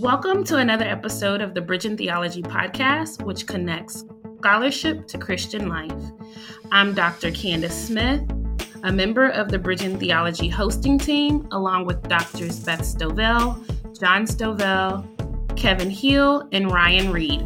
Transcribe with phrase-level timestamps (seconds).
[0.00, 4.04] Welcome to another episode of the Bridging Theology podcast, which connects
[4.38, 5.90] scholarship to Christian life.
[6.70, 7.32] I'm Dr.
[7.32, 8.22] Candace Smith,
[8.84, 12.60] a member of the Bridging Theology hosting team, along with Drs.
[12.60, 13.58] Beth Stovell,
[13.98, 15.04] John Stovell,
[15.56, 17.40] Kevin Hill, and Ryan Reed.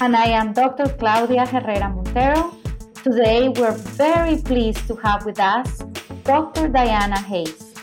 [0.00, 0.88] And I am Dr.
[0.90, 2.54] Claudia Herrera Montero.
[3.02, 5.78] Today, we're very pleased to have with us
[6.22, 6.68] Dr.
[6.68, 7.73] Diana Hayes.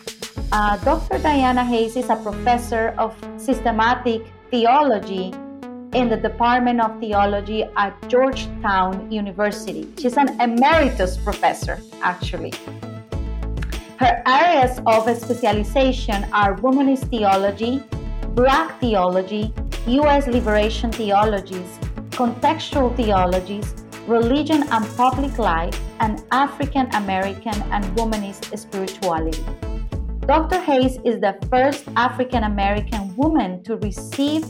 [0.51, 1.17] Uh, Dr.
[1.19, 5.33] Diana Hayes is a professor of systematic theology
[5.93, 9.87] in the Department of Theology at Georgetown University.
[9.97, 12.51] She's an emeritus professor, actually.
[13.97, 17.81] Her areas of specialization are womanist theology,
[18.35, 19.53] black theology,
[19.87, 20.27] U.S.
[20.27, 21.79] liberation theologies,
[22.09, 23.73] contextual theologies,
[24.05, 29.45] religion and public life, and African American and womanist spirituality.
[30.31, 30.61] Dr.
[30.61, 34.43] Hayes is the first African American woman to receive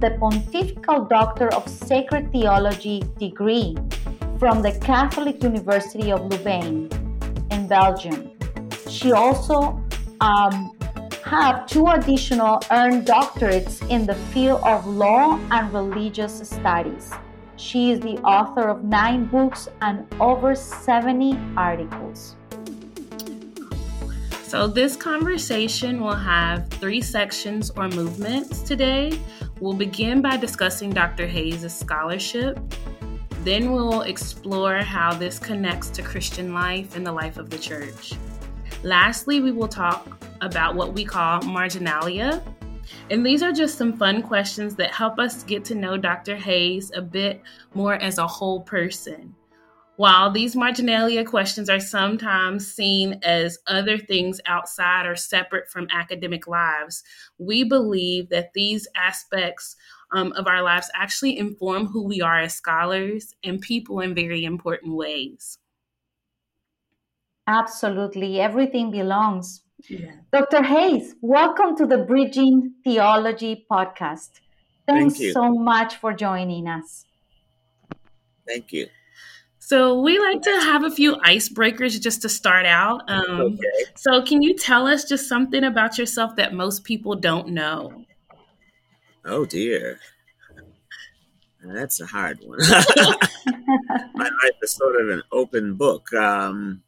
[0.00, 3.76] the Pontifical Doctor of Sacred Theology degree
[4.40, 6.90] from the Catholic University of Louvain
[7.52, 8.32] in Belgium.
[8.88, 9.80] She also
[10.20, 10.76] um,
[11.24, 17.12] have two additional earned doctorates in the field of law and religious studies.
[17.54, 22.34] She is the author of nine books and over 70 articles.
[24.50, 29.16] So, this conversation will have three sections or movements today.
[29.60, 31.24] We'll begin by discussing Dr.
[31.28, 32.58] Hayes' scholarship.
[33.44, 38.14] Then we'll explore how this connects to Christian life and the life of the church.
[38.82, 42.42] Lastly, we will talk about what we call marginalia.
[43.08, 46.34] And these are just some fun questions that help us get to know Dr.
[46.34, 47.40] Hayes a bit
[47.72, 49.32] more as a whole person.
[50.00, 56.46] While these marginalia questions are sometimes seen as other things outside or separate from academic
[56.46, 57.02] lives,
[57.36, 59.76] we believe that these aspects
[60.10, 64.42] um, of our lives actually inform who we are as scholars and people in very
[64.42, 65.58] important ways.
[67.46, 68.40] Absolutely.
[68.40, 69.60] Everything belongs.
[69.86, 70.12] Yeah.
[70.32, 70.62] Dr.
[70.62, 74.40] Hayes, welcome to the Bridging Theology podcast.
[74.88, 77.04] Thanks Thank so much for joining us.
[78.46, 78.88] Thank you.
[79.70, 83.08] So we like to have a few icebreakers just to start out.
[83.08, 83.84] Um, okay.
[83.94, 88.04] So can you tell us just something about yourself that most people don't know?
[89.24, 90.00] Oh dear,
[91.62, 92.58] that's a hard one.
[94.16, 96.12] My life is sort of an open book.
[96.14, 96.82] Um,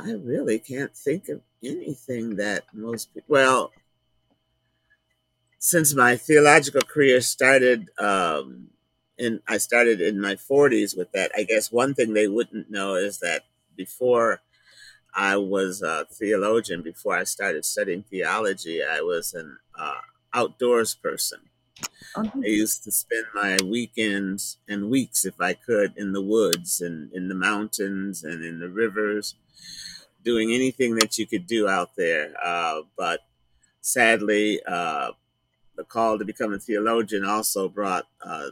[0.00, 3.26] I really can't think of anything that most people.
[3.26, 3.72] Well,
[5.58, 7.90] since my theological career started.
[7.98, 8.68] Um,
[9.18, 11.30] and I started in my 40s with that.
[11.36, 13.42] I guess one thing they wouldn't know is that
[13.76, 14.40] before
[15.14, 20.00] I was a theologian, before I started studying theology, I was an uh,
[20.32, 21.40] outdoors person.
[22.16, 22.40] Mm-hmm.
[22.44, 27.12] I used to spend my weekends and weeks, if I could, in the woods and
[27.12, 29.34] in the mountains and in the rivers,
[30.24, 32.34] doing anything that you could do out there.
[32.42, 33.20] Uh, but
[33.80, 35.12] sadly, uh,
[35.76, 38.48] the call to become a theologian also brought uh,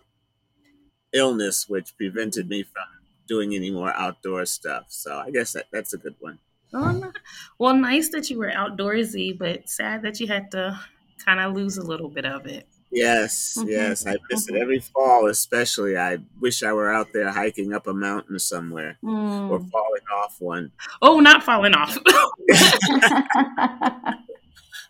[1.16, 2.84] illness, which prevented me from
[3.27, 4.84] doing any more outdoor stuff.
[4.88, 6.38] So I guess that, that's a good one.
[6.72, 7.12] Oh,
[7.59, 10.78] well, nice that you were outdoorsy, but sad that you had to
[11.25, 12.69] kind of lose a little bit of it.
[12.91, 13.69] Yes, mm-hmm.
[13.69, 14.56] yes, I miss mm-hmm.
[14.56, 15.27] it every fall.
[15.28, 19.50] Especially, I wish I were out there hiking up a mountain somewhere mm.
[19.50, 20.71] or falling off one.
[21.03, 21.98] Oh, not falling off.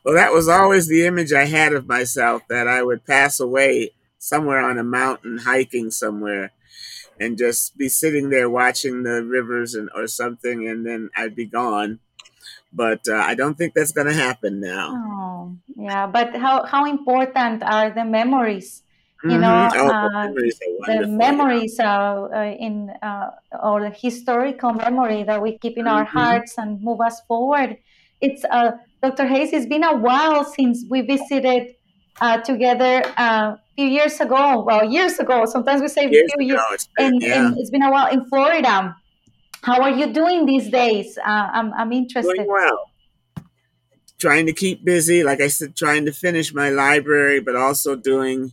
[0.05, 3.93] well, that was always the image I had of myself that I would pass away
[4.27, 6.53] somewhere on a mountain hiking somewhere
[7.21, 11.47] and just be sitting there watching the rivers and or something and then I'd be
[11.47, 12.01] gone.
[12.73, 14.93] But uh, I don't think that's going to happen now.
[14.95, 16.07] Oh, yeah.
[16.07, 18.83] But how, how important are the memories?
[19.25, 19.41] You mm-hmm.
[19.41, 23.31] know, oh, uh, the memories, the memories uh, in uh,
[23.63, 26.19] or the historical memory that we keep in our mm-hmm.
[26.19, 27.79] hearts and move us forward.
[28.21, 28.73] It's uh,
[29.03, 29.27] Dr.
[29.27, 29.55] Hayes.
[29.55, 31.77] It's been a while since we visited
[32.21, 34.63] uh, together uh, few years ago.
[34.63, 35.45] Well, years ago.
[35.45, 37.47] Sometimes we say years few years, and, yeah.
[37.47, 38.97] and, it's been a while in Florida.
[39.63, 41.19] How are you doing these days?
[41.19, 42.35] Uh, I'm I'm interested.
[42.35, 42.91] Doing well.
[44.19, 48.53] Trying to keep busy, like I said, trying to finish my library, but also doing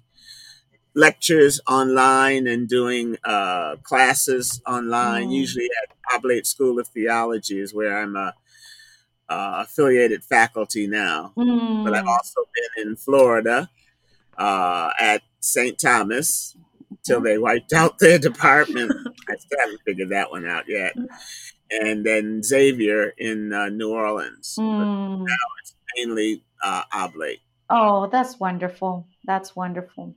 [0.93, 5.29] lectures online and doing uh, classes online.
[5.29, 5.35] Mm.
[5.35, 8.33] Usually at Oblate School of Theology is where I'm a
[9.29, 11.85] uh, affiliated faculty now, mm.
[11.85, 12.09] but I've hmm.
[12.09, 13.69] also been in Florida
[14.37, 15.77] uh, at St.
[15.79, 16.55] Thomas
[16.89, 18.91] until they wiped out their department.
[19.29, 20.95] I still haven't figured that one out yet.
[21.71, 24.55] And then Xavier in uh, New Orleans.
[24.59, 25.19] Mm.
[25.19, 27.39] now it's mainly uh, Oblate.
[27.69, 29.07] Oh, that's wonderful.
[29.25, 30.15] That's wonderful.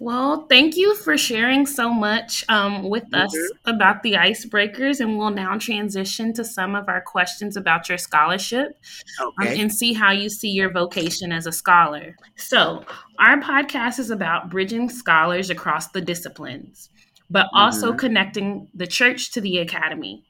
[0.00, 3.34] Well, thank you for sharing so much um, with us
[3.64, 8.78] about the icebreakers, and we'll now transition to some of our questions about your scholarship
[9.20, 9.54] um, okay.
[9.54, 12.14] um, and see how you see your vocation as a scholar.
[12.36, 12.84] So,
[13.18, 16.90] our podcast is about bridging scholars across the disciplines,
[17.28, 17.98] but also mm-hmm.
[17.98, 20.22] connecting the church to the academy.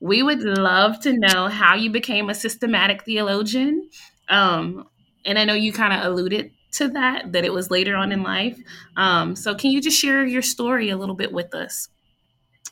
[0.00, 3.88] We would love to know how you became a systematic theologian.
[4.28, 4.88] Um,
[5.24, 8.22] and I know you kind of alluded to that, that it was later on in
[8.22, 8.58] life.
[8.96, 11.88] Um, so can you just share your story a little bit with us?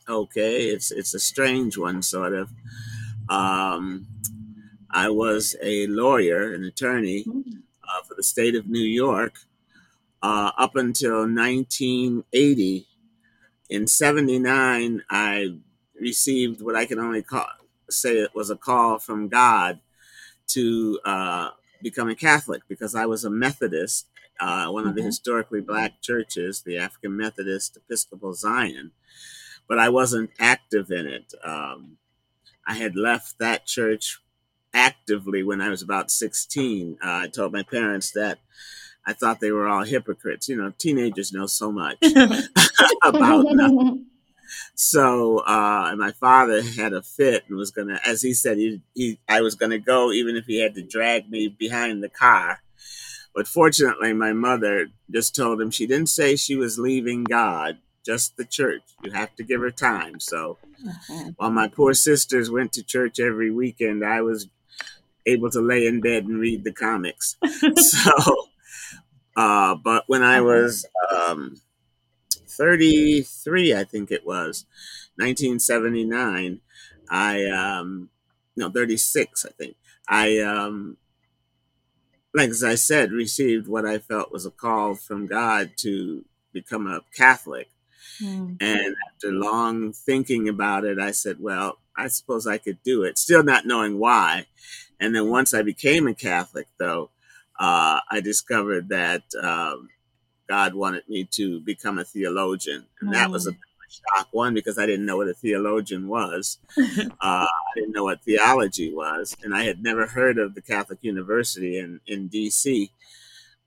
[0.08, 2.50] Okay, it's it's a strange one, sort of.
[3.28, 4.06] Um,
[4.90, 7.40] I was a lawyer, an attorney hmm.
[7.82, 9.40] uh, for the state of New York
[10.22, 12.86] uh, up until 1980.
[13.70, 15.58] In 79, I
[16.00, 17.46] received what I can only call,
[17.90, 19.80] say it was a call from God
[20.48, 21.50] to uh,
[21.82, 24.06] becoming Catholic because I was a Methodist,
[24.40, 25.06] uh, one of the mm-hmm.
[25.06, 28.92] historically black churches, the African Methodist Episcopal Zion,
[29.68, 31.32] but I wasn't active in it.
[31.44, 31.98] Um,
[32.66, 34.20] I had left that church
[34.74, 36.98] actively when I was about 16.
[37.02, 38.38] Uh, I told my parents that
[39.06, 40.48] I thought they were all hypocrites.
[40.48, 41.98] You know, teenagers know so much
[43.02, 43.46] about.
[44.74, 49.18] So uh, my father had a fit and was gonna, as he said, he, he
[49.28, 52.60] I was gonna go even if he had to drag me behind the car.
[53.34, 58.36] But fortunately, my mother just told him she didn't say she was leaving God, just
[58.36, 58.82] the church.
[59.04, 60.18] You have to give her time.
[60.18, 61.30] So mm-hmm.
[61.36, 64.48] while my poor sisters went to church every weekend, I was
[65.26, 67.36] able to lay in bed and read the comics.
[67.76, 68.12] so,
[69.36, 71.60] uh, but when I was um,
[72.58, 74.66] 33, I think it was,
[75.16, 76.60] 1979,
[77.10, 78.10] I, um,
[78.56, 79.76] no, 36, I think.
[80.08, 80.96] I, um,
[82.34, 86.86] like as I said, received what I felt was a call from God to become
[86.86, 87.68] a Catholic.
[88.22, 88.56] Mm.
[88.60, 93.18] And after long thinking about it, I said, well, I suppose I could do it,
[93.18, 94.46] still not knowing why.
[95.00, 97.10] And then once I became a Catholic, though,
[97.58, 99.88] uh, I discovered that um,
[100.48, 102.86] God wanted me to become a theologian.
[103.00, 103.58] And that was a mm.
[103.88, 104.28] shock.
[104.32, 106.58] One, because I didn't know what a theologian was.
[106.78, 109.36] uh, I didn't know what theology was.
[109.42, 112.90] And I had never heard of the Catholic University in, in D.C.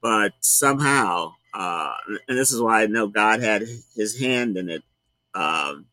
[0.02, 1.94] But somehow, uh,
[2.28, 3.64] and this is why I know God had
[3.96, 4.84] his hand in it.
[5.34, 5.86] Um,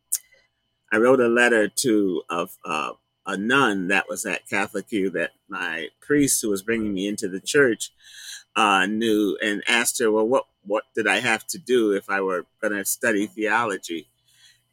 [0.90, 2.92] I wrote a letter to a, uh,
[3.26, 7.28] a nun that was at Catholic U that my priest who was bringing me into
[7.28, 7.92] the church
[8.56, 12.20] uh, knew and asked her, well, what what did I have to do if I
[12.20, 14.08] were going to study theology?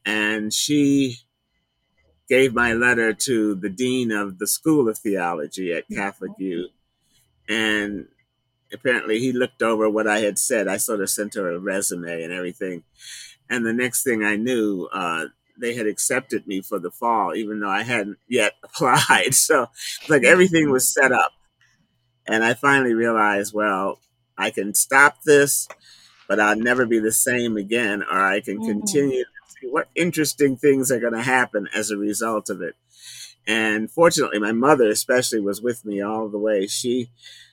[0.06, 1.18] And she
[2.30, 6.70] gave my letter to the dean of the School of Theology at Catholic U.
[7.48, 8.08] And
[8.74, 10.68] apparently he looked over what I had said.
[10.68, 12.84] I sort of sent her a resume and everything.
[13.50, 15.26] And the next thing I knew, uh,
[15.60, 19.36] they had accepted me for the fall, even though I hadn't yet applied.
[19.36, 19.68] So,
[20.10, 21.32] like, everything was set up.
[22.28, 24.00] And I finally realized, well,
[24.38, 25.68] I can stop this,
[26.28, 28.70] but I'll never be the same again, or I can mm-hmm.
[28.70, 32.76] continue to see what interesting things are going to happen as a result of it.
[33.48, 36.68] And fortunately, my mother, especially, was with me all the way.
[36.68, 37.12] She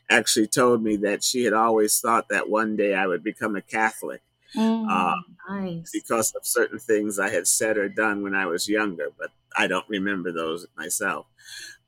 [0.08, 3.62] actually told me that she had always thought that one day I would become a
[3.62, 4.22] Catholic.
[4.56, 5.16] Mm, uh,
[5.48, 5.90] nice.
[5.92, 9.66] Because of certain things I had said or done when I was younger, but I
[9.66, 11.26] don't remember those myself.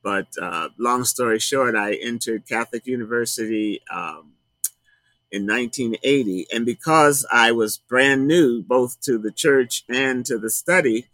[0.03, 4.34] But uh, long story short, I entered Catholic University um,
[5.35, 6.47] in 1980.
[6.53, 11.09] And because I was brand new, both to the church and to the study,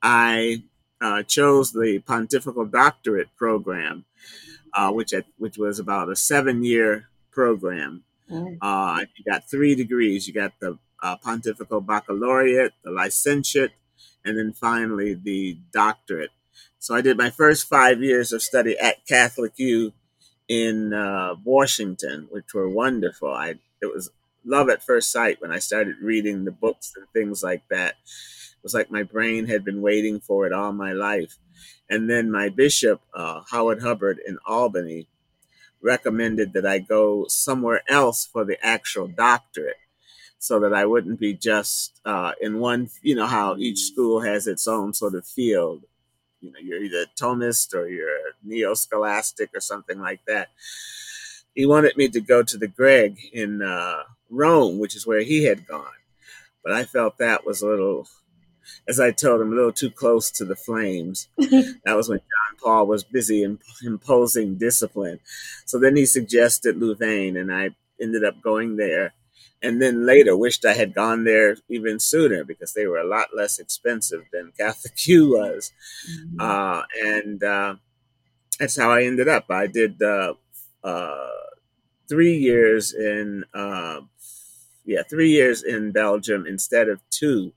[0.00, 0.62] I
[1.00, 4.04] uh, chose the Pontifical Doctorate program,
[4.72, 8.04] uh, which, which was about a seven year program.
[8.30, 8.58] Mm.
[8.62, 10.28] Uh, you got three degrees.
[10.28, 13.72] You got the uh, Pontifical Baccalaureate, the Licentiate,
[14.24, 16.30] and then finally the Doctorate.
[16.78, 19.92] So I did my first five years of study at Catholic U
[20.48, 23.30] in uh, Washington, which were wonderful.
[23.32, 24.10] I it was
[24.44, 27.92] love at first sight when I started reading the books and things like that.
[27.92, 31.36] It was like my brain had been waiting for it all my life.
[31.88, 35.08] And then my bishop, uh, Howard Hubbard in Albany,
[35.82, 39.76] recommended that I go somewhere else for the actual doctorate
[40.38, 44.46] so that I wouldn't be just uh, in one, you know, how each school has
[44.46, 45.84] its own sort of field
[46.40, 50.48] you know you're either Thomist or you're neo scholastic or something like that.
[51.54, 55.44] He wanted me to go to the Greg in uh, Rome, which is where he
[55.44, 55.84] had gone,
[56.62, 58.06] but I felt that was a little
[58.88, 61.28] as I told him, a little too close to the flames.
[61.38, 65.20] that was when John Paul was busy imp- imposing discipline.
[65.64, 69.14] So then he suggested Louvain, and I ended up going there.
[69.62, 73.28] And then later wished I had gone there even sooner because they were a lot
[73.34, 75.72] less expensive than Catholic U was.
[76.10, 76.40] Mm-hmm.
[76.40, 77.74] Uh, and uh,
[78.58, 79.50] that's how I ended up.
[79.50, 80.34] I did uh,
[80.84, 81.30] uh
[82.08, 84.00] three years in, uh,
[84.84, 87.52] yeah, three years in Belgium instead of two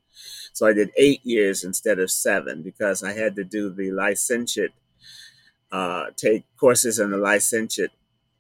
[0.60, 4.74] so I did eight years instead of seven because I had to do the licentiate,
[5.72, 7.92] uh, take courses in the licentiate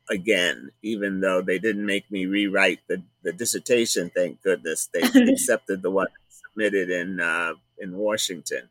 [0.10, 4.12] again, even though they didn't make me rewrite the, the dissertation.
[4.14, 5.02] Thank goodness they
[5.32, 8.70] accepted the one submitted in uh, in Washington.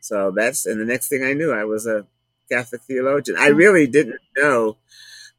[0.00, 2.06] So that's and the next thing I knew, I was a
[2.50, 3.38] Catholic theologian.
[3.38, 4.76] I really didn't know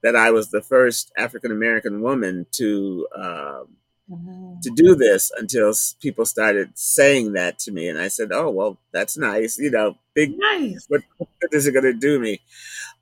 [0.01, 3.67] that I was the first African American woman to um,
[4.09, 4.59] mm-hmm.
[4.61, 7.89] to do this until people started saying that to me.
[7.89, 9.57] And I said, oh, well, that's nice.
[9.57, 10.85] You know, big, nice.
[10.87, 12.41] what, what is it going to do me?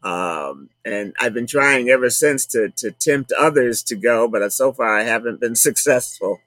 [0.04, 4.74] Um, and I've been trying ever since to, to tempt others to go, but so
[4.74, 6.40] far I haven't been successful.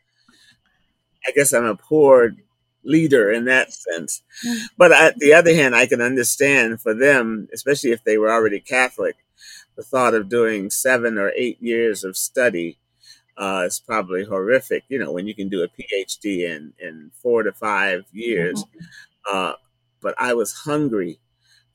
[1.26, 2.36] I guess I'm a poor
[2.84, 4.22] leader in that sense.
[4.76, 8.60] But at the other hand, I can understand for them, especially if they were already
[8.60, 9.16] Catholic,
[9.76, 12.78] the thought of doing seven or eight years of study
[13.36, 14.84] uh, is probably horrific.
[14.88, 18.64] You know, when you can do a PhD in in four to five years.
[18.64, 18.84] Mm-hmm.
[19.30, 19.52] Uh,
[20.00, 21.18] but I was hungry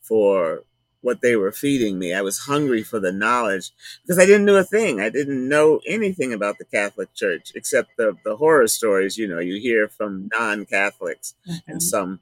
[0.02, 0.64] for
[1.02, 2.14] what they were feeding me.
[2.14, 3.72] I was hungry for the knowledge
[4.04, 5.02] because I didn't know a thing.
[5.02, 9.40] I didn't know anything about the Catholic Church except the, the horror stories, you know,
[9.40, 11.72] you hear from non Catholics mm-hmm.
[11.72, 12.20] and some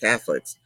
[0.00, 0.56] Catholics.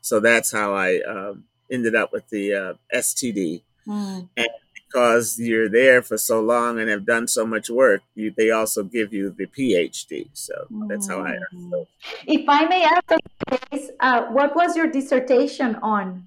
[0.00, 1.34] So that's how I uh,
[1.70, 3.62] ended up with the uh, STD.
[3.86, 4.28] Mm.
[4.36, 8.50] And because you're there for so long and have done so much work, you, they
[8.50, 10.28] also give you the PhD.
[10.34, 11.38] So that's how I.
[11.70, 11.88] So.
[12.26, 16.26] If I may ask, uh, what was your dissertation on?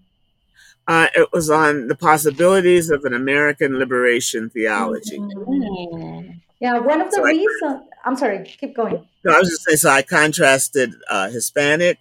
[0.88, 5.18] Uh, it was on the possibilities of an American liberation theology.
[5.18, 6.32] Mm-hmm.
[6.60, 7.82] Yeah, one of the so reasons.
[8.04, 9.06] I, am sorry, keep going.
[9.24, 9.77] No, I was just saying.
[9.77, 12.00] So I contrasted uh, Hispanic,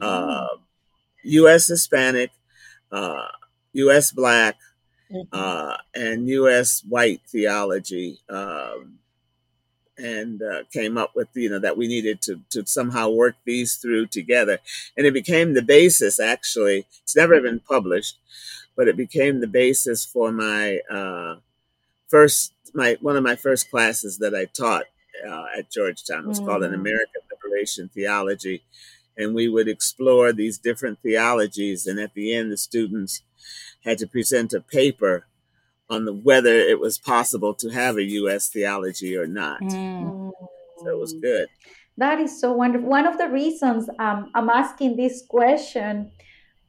[0.00, 0.46] uh,
[1.24, 1.66] U.S.
[1.66, 2.30] Hispanic,
[2.92, 4.12] U.S.
[4.12, 4.56] Uh, Black,
[5.10, 5.28] mm-hmm.
[5.32, 6.84] uh, and U.S.
[6.88, 8.99] white theology, um,
[10.02, 13.76] and uh, came up with you know that we needed to to somehow work these
[13.76, 14.58] through together,
[14.96, 16.18] and it became the basis.
[16.18, 18.18] Actually, it's never been published,
[18.76, 21.36] but it became the basis for my uh,
[22.08, 24.84] first my one of my first classes that I taught
[25.28, 26.24] uh, at Georgetown.
[26.24, 26.46] It was mm.
[26.46, 26.76] called an mm.
[26.76, 28.62] American Liberation Theology.
[29.16, 31.86] And we would explore these different theologies.
[31.86, 33.22] And at the end, the students
[33.84, 35.26] had to present a paper
[35.90, 38.48] on the whether it was possible to have a U.S.
[38.48, 39.60] theology or not.
[39.60, 40.32] Mm.
[40.78, 41.48] So it was good.
[41.98, 42.88] That is so wonderful.
[42.88, 46.10] One of the reasons um, I'm asking this question,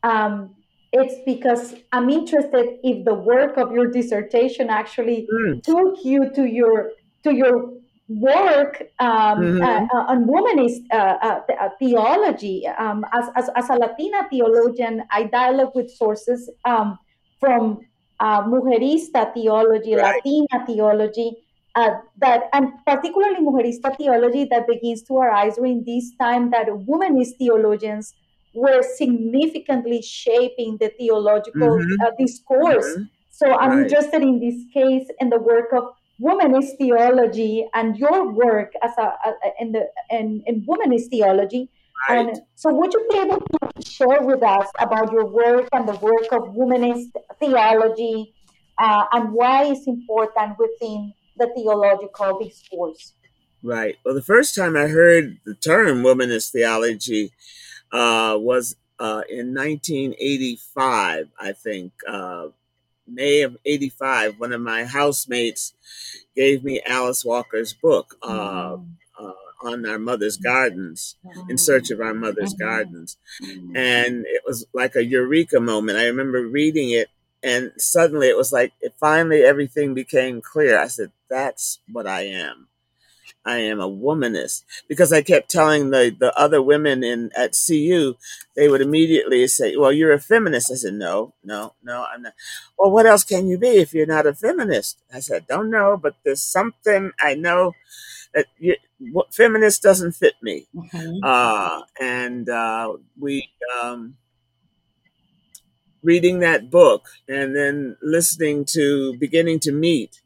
[0.03, 0.55] um,
[0.91, 5.63] it's because I'm interested if the work of your dissertation actually mm.
[5.63, 6.91] took you to your
[7.23, 7.71] to your
[8.09, 9.61] work um, mm-hmm.
[9.61, 12.67] uh, uh, on womanist uh, uh, uh, theology.
[12.67, 16.97] Um, as, as, as, a Latina theologian, I dialogue with sources um,
[17.39, 17.79] from
[18.21, 20.21] uh, mujerista theology, right.
[20.23, 21.33] Latina theology,
[21.75, 28.13] that and particularly mujerista theology that begins to arise during this time that womanist theologians
[28.53, 32.23] were significantly shaping the theological mm-hmm.
[32.23, 32.85] discourse.
[32.85, 33.03] Mm-hmm.
[33.29, 33.83] So I'm right.
[33.83, 35.85] interested in this case in the work of
[36.21, 41.69] womanist theology and your work as a, a in the in, in womanist theology.
[42.09, 42.27] Right.
[42.27, 45.95] And so, would you be able to share with us about your work and the
[45.95, 48.33] work of womanist theology
[48.79, 53.13] uh, and why it's important within the theological discourse?
[53.63, 53.97] Right.
[54.03, 57.31] Well, the first time I heard the term womanist theology
[57.91, 61.93] uh, was uh, in 1985, I think.
[62.07, 62.47] Uh,
[63.07, 65.73] May of 85, one of my housemates
[66.35, 68.85] gave me Alice Walker's book uh, mm.
[69.63, 71.15] On our mother's gardens,
[71.49, 73.17] in search of our mother's gardens.
[73.75, 75.97] And it was like a eureka moment.
[75.97, 77.09] I remember reading it,
[77.43, 80.79] and suddenly it was like, it finally everything became clear.
[80.79, 82.67] I said, That's what I am.
[83.43, 88.15] I am a womanist because I kept telling the, the other women in at CU,
[88.55, 90.71] they would immediately say, well, you're a feminist.
[90.71, 92.33] I said, no, no, no, I'm not.
[92.77, 94.99] Well, what else can you be if you're not a feminist?
[95.13, 97.73] I said, don't know, but there's something I know
[98.33, 100.67] that you, what, feminist doesn't fit me.
[100.75, 101.23] Mm-hmm.
[101.23, 103.49] Uh, and uh, we,
[103.81, 104.15] um,
[106.03, 110.21] reading that book and then listening to, beginning to meet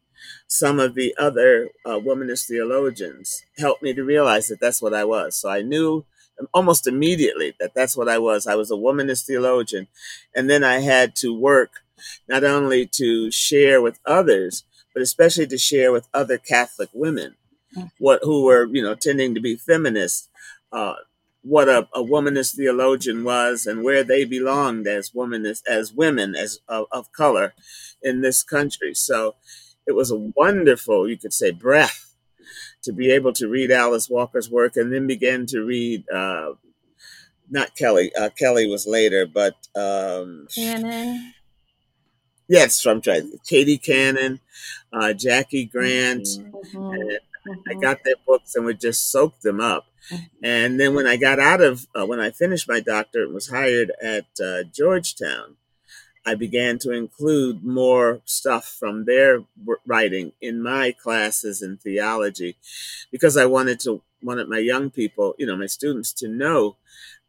[0.48, 5.04] some of the other uh, womanist theologians helped me to realize that that's what I
[5.04, 5.36] was.
[5.36, 6.06] So I knew
[6.54, 8.48] almost immediately that that's what I was.
[8.48, 9.88] I was a womanist theologian.
[10.36, 11.82] And then I had to work
[12.28, 17.36] not only to share with others, but especially to share with other Catholic women.
[18.00, 20.30] what who were, you know, tending to be feminists,
[20.72, 20.96] uh,
[21.42, 26.60] what a, a womanist theologian was and where they belonged as women as women as
[26.68, 27.54] of, of color
[28.02, 28.94] in this country.
[28.94, 29.36] So
[29.88, 32.16] it was a wonderful, you could say, breath
[32.84, 36.54] to be able to read Alice Walker's work and then begin to read uh,
[37.50, 38.12] not Kelly.
[38.16, 41.34] Uh, Kelly was later, but um, Cannon.
[42.48, 43.32] Yes, I'm trying.
[43.48, 44.40] Katie Cannon,
[44.94, 46.78] uh, Jackie Grant, mm-hmm.
[46.78, 47.80] and I mm-hmm.
[47.80, 49.86] got their books and would just soak them up.
[50.12, 50.24] Mm-hmm.
[50.44, 53.50] And then when I got out of uh, when I finished my doctorate and was
[53.50, 55.58] hired at uh, Georgetown,
[56.26, 59.44] I began to include more stuff from their
[59.86, 62.58] writing in my classes in theology
[63.12, 66.78] because I wanted to wanted my young people, you know, my students to know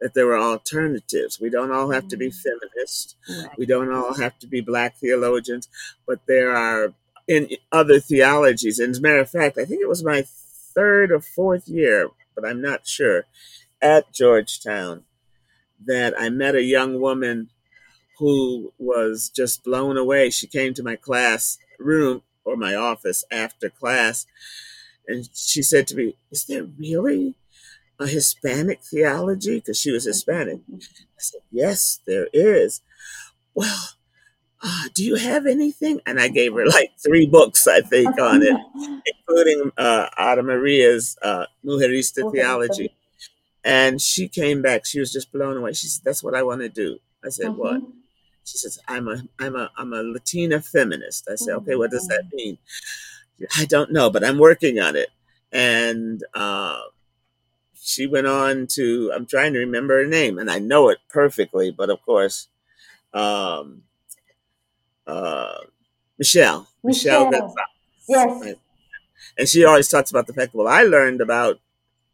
[0.01, 1.39] that there were alternatives.
[1.41, 2.35] We don't all have to be mm.
[2.35, 3.17] feminists.
[3.29, 3.59] Right.
[3.59, 5.69] We don't all have to be black theologians,
[6.07, 6.95] but there are
[7.29, 8.79] in other theologies.
[8.79, 10.25] And as a matter of fact, I think it was my
[10.75, 13.25] third or fourth year, but I'm not sure,
[13.81, 15.05] at Georgetown
[15.85, 17.51] that I met a young woman
[18.19, 20.31] who was just blown away.
[20.31, 24.27] She came to my class room or my office after class,
[25.07, 27.35] and she said to me, Is there really
[27.99, 29.57] a Hispanic theology?
[29.57, 30.61] Because she was Hispanic.
[30.73, 30.79] I
[31.19, 32.81] said, Yes, there is.
[33.55, 33.89] Well,
[34.69, 36.01] uh, do you have anything?
[36.07, 38.57] And I gave her like three books, I think, on it,
[39.07, 42.93] including uh, Ada Maria's uh, Mujerista Theology.
[43.65, 44.85] And she came back.
[44.85, 45.73] She was just blown away.
[45.73, 47.61] She said, "That's what I want to do." I said, mm-hmm.
[47.61, 47.83] "What?"
[48.45, 52.07] She says, "I'm a I'm a I'm a Latina feminist." I said, "Okay, what does
[52.09, 52.37] that mm-hmm.
[52.37, 52.59] mean?"
[53.57, 55.11] I don't know, but I'm working on it.
[55.53, 56.81] And uh,
[57.75, 61.71] she went on to I'm trying to remember her name, and I know it perfectly,
[61.71, 62.49] but of course,
[63.15, 63.83] um,
[65.07, 65.59] uh,
[66.19, 67.55] Michelle, Michelle, Michelle
[68.09, 68.55] yes.
[69.39, 71.61] And she always talks about the fact, well, I learned about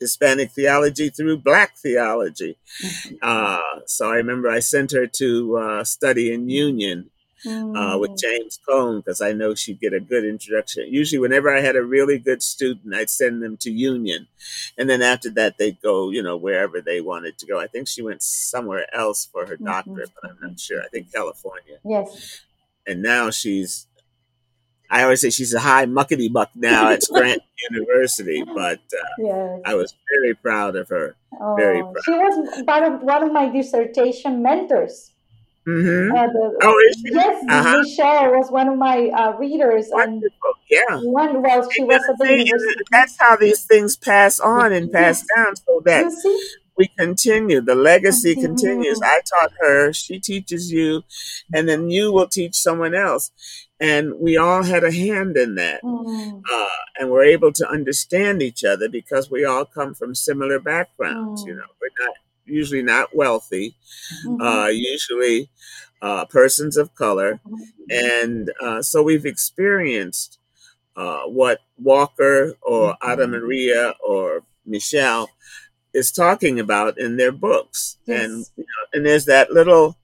[0.01, 2.57] Hispanic theology through Black theology.
[2.85, 3.15] Mm-hmm.
[3.23, 7.11] Uh, so I remember I sent her to uh, study in Union
[7.47, 8.19] uh, with mm.
[8.19, 10.87] James Cone because I know she'd get a good introduction.
[10.89, 14.29] Usually, whenever I had a really good student, I'd send them to Union,
[14.79, 17.59] and then after that, they'd go, you know, wherever they wanted to go.
[17.59, 19.65] I think she went somewhere else for her mm-hmm.
[19.65, 20.83] doctorate, but I'm not sure.
[20.83, 21.79] I think California.
[21.85, 22.43] Yes.
[22.87, 23.87] And now she's
[24.93, 27.41] I always say she's a high muckety muck now at Grant
[27.71, 29.61] University, but uh, yes.
[29.65, 31.17] I was very proud of her.
[31.41, 31.97] Oh, very proud.
[32.05, 35.11] She was part of, one of my dissertation mentors.
[35.67, 36.15] Mm-hmm.
[36.15, 37.15] Uh, the, oh, is she?
[37.15, 37.79] Yes, uh-huh.
[37.79, 39.87] Michelle was one of my uh, readers.
[39.91, 40.21] Wonderful.
[40.21, 40.97] And yeah.
[40.99, 42.83] One, well, she was at the university.
[42.91, 46.05] That's how these things pass on and pass down so that
[46.77, 47.61] we continue.
[47.61, 48.77] The legacy continue.
[48.77, 49.01] continues.
[49.03, 51.03] I taught her, she teaches you,
[51.53, 53.31] and then you will teach someone else.
[53.79, 55.83] And we all had a hand in that.
[55.83, 56.43] Mm.
[56.51, 56.67] Uh,
[56.99, 61.43] and we're able to understand each other because we all come from similar backgrounds.
[61.43, 61.49] Mm.
[61.49, 63.75] You know, we're not usually not wealthy,
[64.27, 64.41] mm-hmm.
[64.41, 65.49] uh, usually
[66.01, 67.41] uh, persons of color.
[67.47, 67.63] Mm-hmm.
[67.91, 70.39] And uh, so we've experienced
[70.97, 73.11] uh, what Walker or mm-hmm.
[73.11, 75.29] Ada Maria or Michelle
[75.95, 77.99] is talking about in their books.
[78.07, 78.25] Yes.
[78.25, 79.97] And you know, and there's that little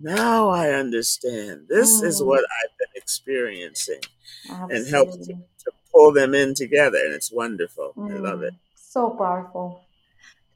[0.00, 1.66] now I understand.
[1.68, 2.04] This mm.
[2.04, 4.00] is what I've been experiencing
[4.48, 4.76] Absolutely.
[4.76, 6.96] and help to, to, pull them in together.
[6.96, 7.92] And it's wonderful.
[7.98, 8.14] Mm.
[8.14, 8.54] I love it.
[8.74, 9.82] So powerful.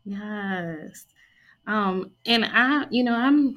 [0.07, 1.05] Yes.
[1.67, 3.57] Um, and I, you know, I'm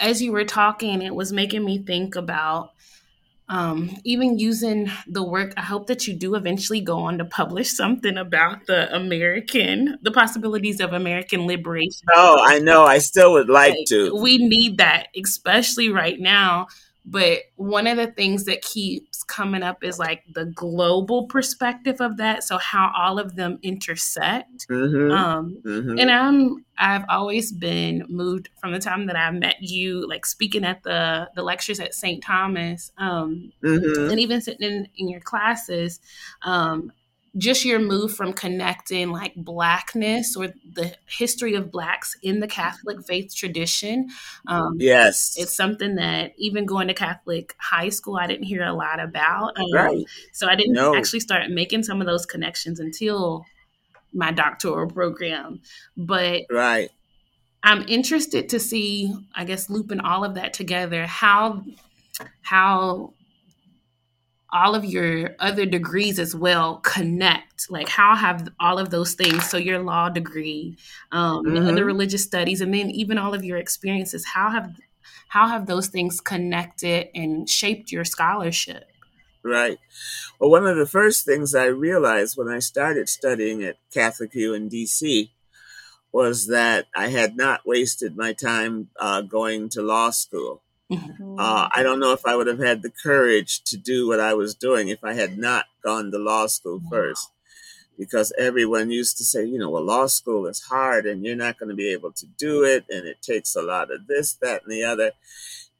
[0.00, 2.72] as you were talking, it was making me think about
[3.48, 7.70] um, even using the work, I hope that you do eventually go on to publish
[7.70, 12.06] something about the American, the possibilities of American liberation.
[12.14, 12.84] Oh, I know.
[12.84, 14.14] I still would like, like to.
[14.16, 16.68] We need that, especially right now
[17.06, 22.16] but one of the things that keeps coming up is like the global perspective of
[22.16, 22.44] that.
[22.44, 24.66] So how all of them intersect.
[24.68, 25.12] Mm-hmm.
[25.12, 25.98] Um, mm-hmm.
[25.98, 30.64] And I'm I've always been moved from the time that I met you, like speaking
[30.64, 32.22] at the the lectures at St.
[32.22, 34.10] Thomas, um, mm-hmm.
[34.10, 36.00] and even sitting in, in your classes.
[36.42, 36.90] Um,
[37.36, 43.04] just your move from connecting like blackness or the history of blacks in the catholic
[43.06, 44.08] faith tradition
[44.46, 48.72] um, yes it's something that even going to catholic high school i didn't hear a
[48.72, 50.06] lot about um, right.
[50.32, 50.94] so i didn't no.
[50.94, 53.44] actually start making some of those connections until
[54.12, 55.60] my doctoral program
[55.96, 56.90] but right
[57.62, 61.64] i'm interested to see i guess looping all of that together how
[62.42, 63.12] how
[64.54, 67.70] all of your other degrees as well connect?
[67.70, 70.78] Like how have all of those things so your law degree
[71.12, 71.66] um mm-hmm.
[71.66, 74.70] other religious studies and then even all of your experiences how have
[75.28, 78.84] how have those things connected and shaped your scholarship?
[79.42, 79.78] Right.
[80.38, 84.54] Well one of the first things i realized when i started studying at catholic u
[84.54, 85.30] in dc
[86.12, 91.38] was that i had not wasted my time uh, going to law school Mm-hmm.
[91.38, 94.34] Uh, I don't know if I would have had the courage to do what I
[94.34, 97.30] was doing if I had not gone to law school first.
[97.96, 101.58] Because everyone used to say, you know, well, law school is hard and you're not
[101.58, 102.84] going to be able to do it.
[102.90, 105.12] And it takes a lot of this, that, and the other.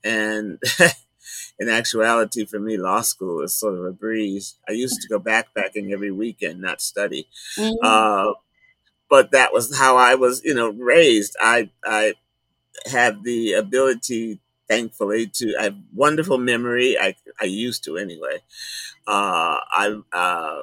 [0.05, 0.63] And
[1.59, 4.57] in actuality, for me, law school is sort of a breeze.
[4.69, 7.27] I used to go backpacking every weekend, not study.
[7.59, 7.75] Mm-hmm.
[7.83, 8.35] Uh,
[9.11, 11.37] but that was how I was, you know, raised.
[11.41, 12.15] I, I
[12.87, 16.99] had the ability thankfully to I have wonderful memory.
[16.99, 18.39] I I used to anyway.
[19.07, 20.63] Uh, I uh,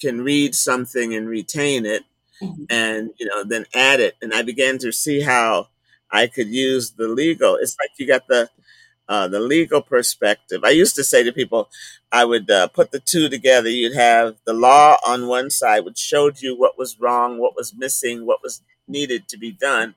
[0.00, 2.04] can read something and retain it,
[2.42, 2.64] mm-hmm.
[2.70, 4.14] and you know then add it.
[4.22, 5.68] And I began to see how
[6.10, 7.56] I could use the legal.
[7.56, 8.48] It's like you got the
[9.08, 10.62] uh, the legal perspective.
[10.64, 11.68] I used to say to people,
[12.10, 13.68] I would uh, put the two together.
[13.68, 17.74] You'd have the law on one side, which showed you what was wrong, what was
[17.74, 19.94] missing, what was needed to be done.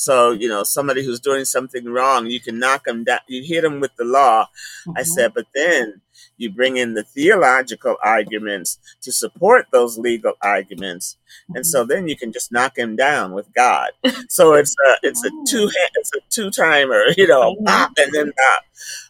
[0.00, 3.60] So, you know, somebody who's doing something wrong, you can knock them down, you hit
[3.60, 4.48] them with the law.
[4.86, 4.92] Mm-hmm.
[4.96, 6.00] I said, but then
[6.38, 11.18] you bring in the theological arguments to support those legal arguments.
[11.18, 11.56] Mm-hmm.
[11.56, 13.90] And so then you can just knock him down with God.
[14.30, 17.92] So it's a, it's a two, it's a two timer, you know, mm-hmm.
[17.98, 18.32] and then,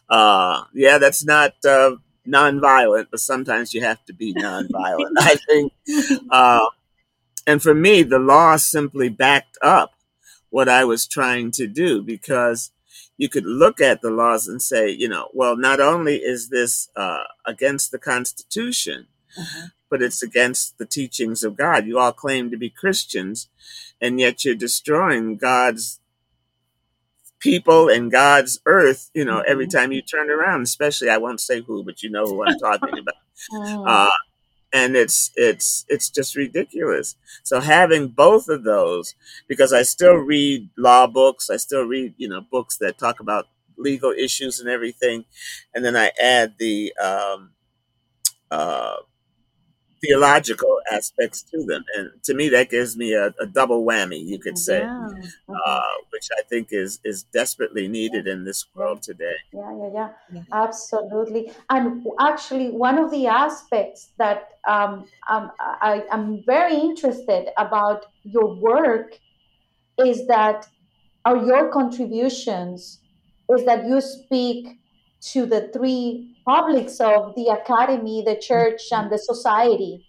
[0.09, 1.95] uh, yeah, that's not, uh,
[2.27, 5.13] nonviolent, but sometimes you have to be nonviolent.
[5.19, 5.73] I think,
[6.29, 6.65] uh,
[7.47, 9.93] and for me, the law simply backed up
[10.51, 12.71] what I was trying to do because
[13.17, 16.89] you could look at the laws and say, you know, well, not only is this
[16.95, 19.67] uh, against the Constitution, uh-huh.
[19.89, 21.87] but it's against the teachings of God.
[21.87, 23.47] You all claim to be Christians,
[23.99, 25.99] and yet you're destroying God's
[27.39, 29.77] people and God's earth, you know, every mm-hmm.
[29.77, 32.97] time you turn around, especially, I won't say who, but you know who I'm talking
[32.99, 33.15] about.
[33.51, 33.83] Oh.
[33.87, 34.11] Uh,
[34.73, 37.15] and it's it's it's just ridiculous.
[37.43, 39.15] So having both of those
[39.47, 43.47] because i still read law books i still read you know books that talk about
[43.77, 45.25] legal issues and everything
[45.73, 47.51] and then i add the um,
[48.49, 48.97] uh,
[50.01, 51.83] theological aspects to them.
[51.95, 55.07] And to me, that gives me a, a double whammy, you could say, yeah.
[55.65, 59.35] uh, which I think is is desperately needed in this world today.
[59.53, 61.51] Yeah, yeah, yeah, absolutely.
[61.69, 68.55] And actually, one of the aspects that um, um, I, I'm very interested about your
[68.55, 69.17] work
[69.97, 70.67] is that,
[71.25, 72.99] or your contributions,
[73.49, 74.79] is that you speak
[75.21, 80.05] to the three publics of the academy, the church, and the society.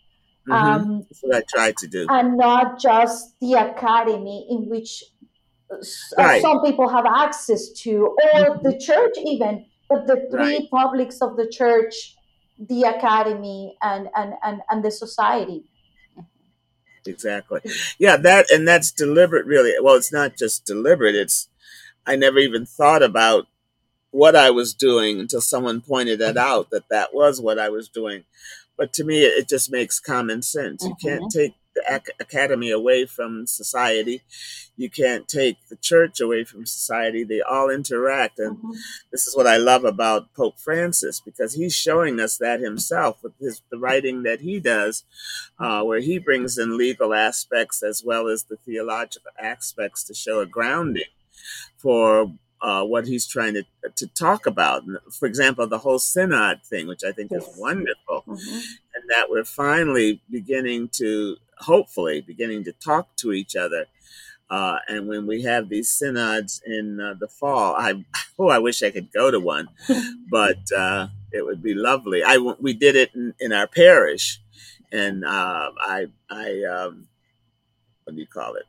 [0.48, 0.52] Mm-hmm.
[0.52, 2.06] Um, That's what I tried to do.
[2.08, 5.04] And not just the academy in which
[5.70, 5.76] uh,
[6.18, 6.42] right.
[6.42, 8.68] some people have access to, or mm-hmm.
[8.68, 10.70] the church even, but the three right.
[10.70, 12.16] publics of the church,
[12.58, 15.64] the academy, and, and, and, and the society.
[17.06, 17.60] Exactly.
[17.98, 19.72] Yeah, that and that's deliberate really.
[19.82, 21.48] Well, it's not just deliberate, it's
[22.06, 23.48] I never even thought about
[24.12, 27.88] what I was doing until someone pointed it out that that was what I was
[27.88, 28.24] doing.
[28.76, 30.84] But to me, it just makes common sense.
[30.84, 30.90] Mm-hmm.
[30.90, 31.38] You can't mm-hmm.
[31.38, 34.22] take the ac- academy away from society.
[34.76, 37.24] You can't take the church away from society.
[37.24, 38.38] They all interact.
[38.38, 38.72] And mm-hmm.
[39.10, 43.32] this is what I love about Pope Francis because he's showing us that himself with
[43.38, 45.04] his, the writing that he does,
[45.58, 50.40] uh, where he brings in legal aspects as well as the theological aspects to show
[50.40, 51.04] a grounding
[51.78, 53.64] for uh, what he's trying to
[53.96, 54.84] to talk about.
[55.10, 57.46] For example, the whole synod thing, which I think yes.
[57.46, 58.56] is wonderful, mm-hmm.
[58.94, 63.86] and that we're finally beginning to, hopefully, beginning to talk to each other.
[64.48, 68.04] Uh, and when we have these synods in uh, the fall, I
[68.38, 69.68] oh, I wish I could go to one,
[70.30, 72.22] but uh, it would be lovely.
[72.22, 74.40] I we did it in, in our parish,
[74.92, 77.08] and uh, I I um,
[78.04, 78.66] what do you call it?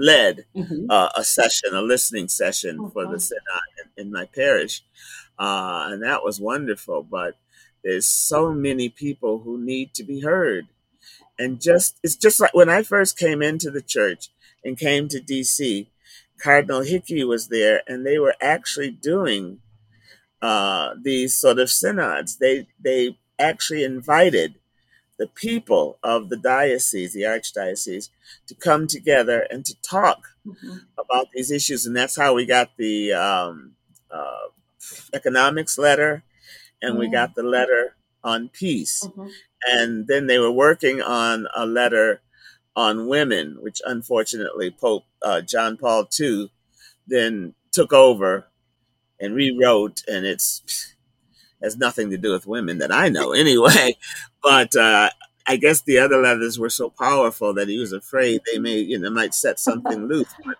[0.00, 0.86] Led mm-hmm.
[0.88, 2.90] uh, a session, a listening session mm-hmm.
[2.90, 4.82] for the synod in, in my parish,
[5.38, 7.02] uh, and that was wonderful.
[7.02, 7.36] But
[7.84, 10.68] there's so many people who need to be heard,
[11.38, 14.28] and just it's just like when I first came into the church
[14.64, 15.90] and came to D.C.
[16.40, 19.58] Cardinal Hickey was there, and they were actually doing
[20.42, 22.38] uh, these sort of synods.
[22.38, 24.54] They they actually invited
[25.20, 28.08] the people of the diocese, the archdiocese,
[28.46, 30.78] to come together and to talk mm-hmm.
[30.98, 31.84] about these issues.
[31.84, 33.72] And that's how we got the um,
[34.10, 34.48] uh,
[35.12, 36.22] economics letter,
[36.80, 37.00] and mm-hmm.
[37.00, 39.04] we got the letter on peace.
[39.04, 39.28] Mm-hmm.
[39.68, 42.22] And then they were working on a letter
[42.74, 46.50] on women, which unfortunately Pope uh, John Paul II
[47.06, 48.46] then took over
[49.20, 50.94] and rewrote, and it's
[51.62, 53.96] has nothing to do with women that I know anyway.
[54.42, 55.10] But uh,
[55.46, 58.98] I guess the other letters were so powerful that he was afraid they may, you
[58.98, 60.32] know, might set something loose.
[60.44, 60.56] But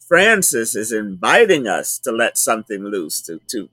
[0.00, 3.68] Francis is inviting us to let something loose, to, to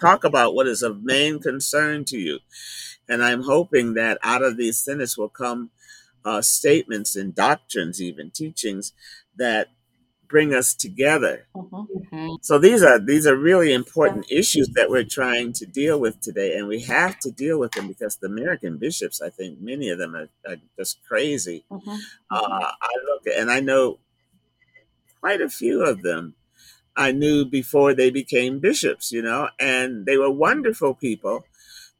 [0.00, 2.38] talk about what is of main concern to you.
[3.08, 5.70] And I'm hoping that out of these synods will come
[6.24, 8.92] uh, statements and doctrines, even teachings
[9.36, 9.68] that
[10.28, 11.46] bring us together.
[11.54, 12.34] Mm-hmm.
[12.42, 16.56] So these are these are really important issues that we're trying to deal with today,
[16.56, 19.98] and we have to deal with them because the American bishops, I think, many of
[19.98, 21.64] them are, are just crazy.
[21.70, 21.96] Mm-hmm.
[22.30, 23.98] Uh, I look at, and I know
[25.20, 26.34] quite a few of them
[26.98, 31.44] I knew before they became bishops, you know, and they were wonderful people.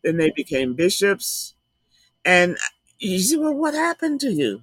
[0.03, 1.55] Then they became bishops.
[2.25, 2.59] And
[2.99, 4.63] you say, well, what happened to you?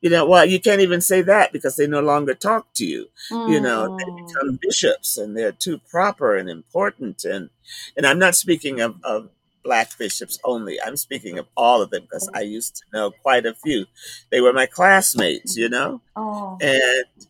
[0.00, 3.08] You know, well, you can't even say that because they no longer talk to you.
[3.32, 3.50] Mm.
[3.50, 4.26] You know, they mm.
[4.26, 7.24] become bishops and they're too proper and important.
[7.24, 7.50] And
[7.96, 9.30] and I'm not speaking of, of
[9.68, 10.80] black bishops only.
[10.80, 13.84] I'm speaking of all of them because I used to know quite a few.
[14.30, 16.00] They were my classmates, you know?
[16.16, 16.56] Oh.
[16.60, 17.26] And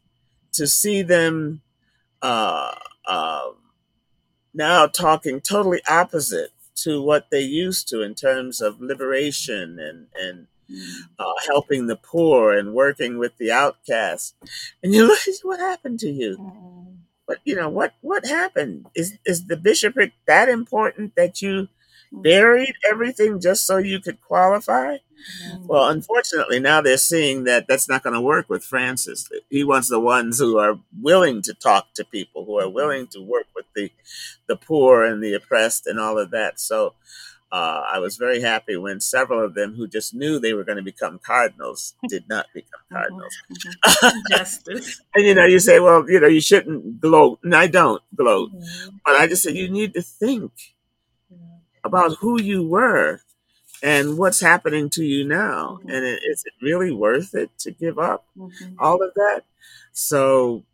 [0.53, 1.63] to see them
[2.23, 2.75] uh,
[3.07, 3.49] uh,
[4.55, 10.47] now talking totally opposite to what they used to in terms of liberation and and.
[11.19, 14.35] Uh, helping the poor and working with the outcasts.
[14.83, 16.39] And you look, what happened to you?
[17.27, 17.95] But you know what?
[18.01, 18.87] What happened?
[18.95, 21.69] Is is the bishopric that important that you
[22.11, 24.97] buried everything just so you could qualify?
[25.67, 29.29] Well, unfortunately, now they're seeing that that's not going to work with Francis.
[29.51, 33.21] He wants the ones who are willing to talk to people, who are willing to
[33.21, 33.91] work with the
[34.47, 36.59] the poor and the oppressed and all of that.
[36.61, 36.95] So
[37.51, 40.77] uh, I was very happy when several of them who just knew they were going
[40.77, 42.95] to become cardinals did not become mm-hmm.
[42.95, 43.35] cardinals.
[43.51, 44.19] Mm-hmm.
[44.31, 45.01] Justice.
[45.15, 48.53] and you know, you say, well, you know, you shouldn't gloat, and I don't gloat,
[48.53, 48.97] mm-hmm.
[49.05, 50.53] but I just said you need to think
[51.85, 53.21] about who you were
[53.83, 55.91] and what's happening to you now mm-hmm.
[55.91, 58.75] and it, is it really worth it to give up mm-hmm.
[58.79, 59.43] all of that
[59.93, 60.65] so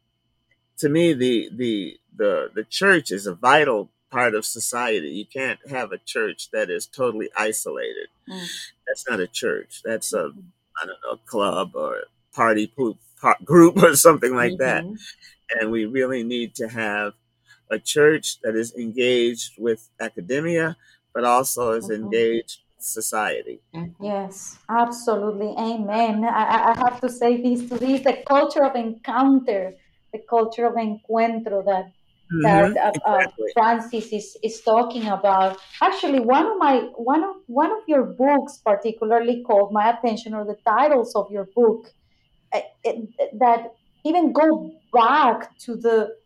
[0.78, 5.59] to me the the the the church is a vital part of society you can't
[5.68, 8.44] have a church that is totally isolated mm-hmm.
[8.87, 10.87] that's not a church that's a mm-hmm.
[10.87, 12.72] don't know a club or a party
[13.44, 15.59] group or something like that mm-hmm.
[15.59, 17.12] and we really need to have
[17.70, 20.77] a church that is engaged with academia
[21.12, 22.05] but also is mm-hmm.
[22.05, 23.61] engaged society.
[23.74, 24.05] Mm-hmm.
[24.05, 25.55] Yes, absolutely.
[25.59, 26.24] Amen.
[26.24, 29.74] I, I have to say this to this the culture of encounter,
[30.12, 31.90] the culture of encuentro that.
[32.42, 33.44] That uh, uh exactly.
[33.44, 35.58] uh, Francis is, is talking about.
[35.82, 40.44] Actually, one of my one of one of your books particularly caught my attention, or
[40.44, 41.92] the titles of your book,
[42.52, 43.08] uh, it,
[43.38, 46.16] that even go back to the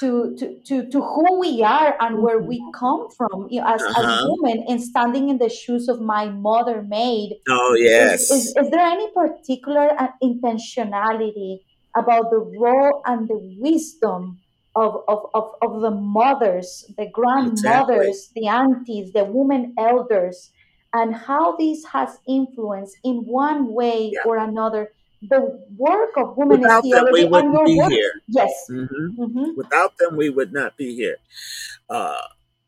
[0.00, 2.70] to, to, to, to who we are and where we mm-hmm.
[2.78, 4.02] come from you know, as, uh-huh.
[4.02, 7.38] as women and standing in the shoes of my mother made.
[7.48, 8.30] Oh, yes.
[8.30, 11.60] Is, is, is there any particular uh, intentionality
[11.96, 14.38] about the role and the wisdom
[14.76, 18.42] of, of, of, of the mothers, the grandmothers, exactly.
[18.42, 20.52] the aunties, the women elders,
[20.92, 24.20] and how this has influenced in one way yeah.
[24.24, 28.12] or another the work of women Without in theology them, we wouldn't be here.
[28.28, 28.66] Yes.
[28.70, 29.22] Mm-hmm.
[29.22, 29.56] Mm-hmm.
[29.56, 31.16] Without them, we would not be here.
[31.88, 32.20] Uh,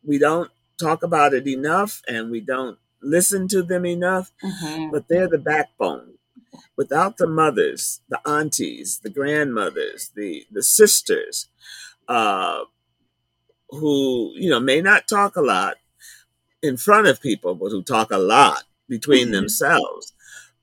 [0.03, 4.33] we don't talk about it enough, and we don't listen to them enough.
[4.42, 4.90] Mm-hmm.
[4.90, 6.14] But they're the backbone.
[6.77, 11.49] Without the mothers, the aunties, the grandmothers, the the sisters,
[12.09, 12.64] uh,
[13.71, 15.77] who you know may not talk a lot
[16.62, 19.35] in front of people, but who talk a lot between mm-hmm.
[19.35, 20.12] themselves.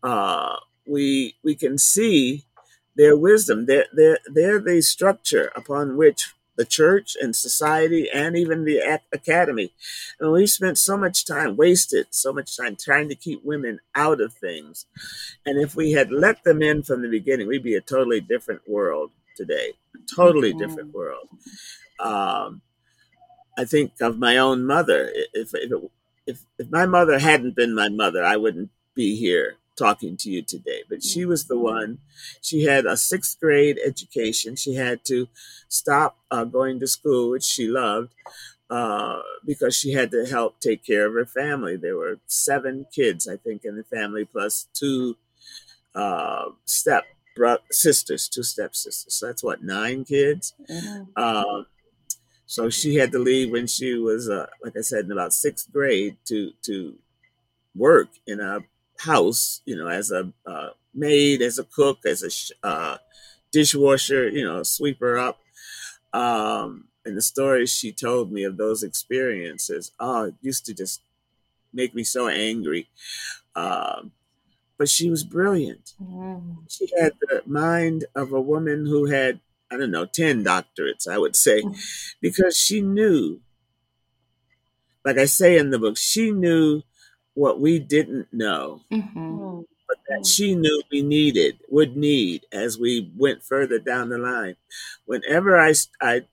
[0.03, 2.45] Uh, we we can see
[2.95, 3.65] their wisdom.
[3.65, 9.71] They're, they're, they're the structure upon which the church and society and even the academy.
[10.19, 14.21] And we spent so much time wasted, so much time trying to keep women out
[14.21, 14.85] of things.
[15.45, 18.67] And if we had let them in from the beginning, we'd be a totally different
[18.67, 20.59] world today, a totally mm-hmm.
[20.59, 21.27] different world.
[21.99, 22.61] Um,
[23.57, 25.11] I think of my own mother.
[25.33, 25.91] If, if, it,
[26.27, 30.41] if, if my mother hadn't been my mother, I wouldn't be here talking to you
[30.41, 30.83] today.
[30.89, 31.99] But she was the one.
[32.41, 34.55] She had a sixth grade education.
[34.55, 35.27] She had to
[35.67, 38.13] stop uh, going to school, which she loved,
[38.69, 41.75] uh, because she had to help take care of her family.
[41.75, 45.17] There were seven kids, I think, in the family, plus two
[45.93, 49.13] uh, step bro- sisters, two stepsisters.
[49.13, 50.53] So that's what nine kids.
[50.69, 51.61] Mm-hmm.
[52.47, 55.71] So she had to leave when she was, uh, like I said, in about sixth
[55.71, 56.95] grade to to
[57.75, 58.59] work in a
[58.99, 62.97] house, you know, as a uh, maid, as a cook, as a uh,
[63.51, 65.39] dishwasher, you know, sweeper up.
[66.13, 71.01] Um, and the stories she told me of those experiences, oh, it used to just
[71.73, 72.87] make me so angry.
[73.55, 74.11] Um,
[74.77, 75.93] but she was brilliant.
[76.01, 76.69] Mm.
[76.69, 79.39] She had the mind of a woman who had,
[79.71, 81.77] I don't know, 10 doctorates, I would say, mm.
[82.21, 83.39] because she knew,
[85.03, 86.81] like I say in the book, she knew
[87.35, 89.19] what we didn't know, mm-hmm.
[89.19, 89.65] Mm.
[89.87, 94.55] but that she knew we needed, would need as we went further down the line.
[95.05, 96.23] Whenever I, I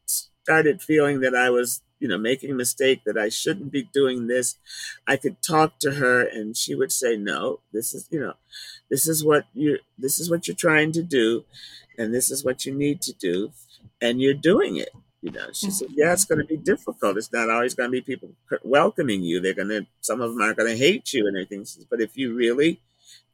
[0.43, 4.27] started feeling that I was, you know, making a mistake, that I shouldn't be doing
[4.27, 4.57] this,
[5.07, 8.35] I could talk to her and she would say, no, this is, you know,
[8.91, 11.45] this is what you're, this is what you're trying to do
[11.99, 13.53] and this is what you need to do
[14.01, 14.91] and you're doing it.
[15.23, 17.17] You know, she said, yeah, it's going to be difficult.
[17.17, 18.33] It's not always going to be people
[18.65, 19.41] welcoming you.
[19.41, 21.65] They're going to, some of them are going to hate you and everything.
[21.89, 22.81] But if you really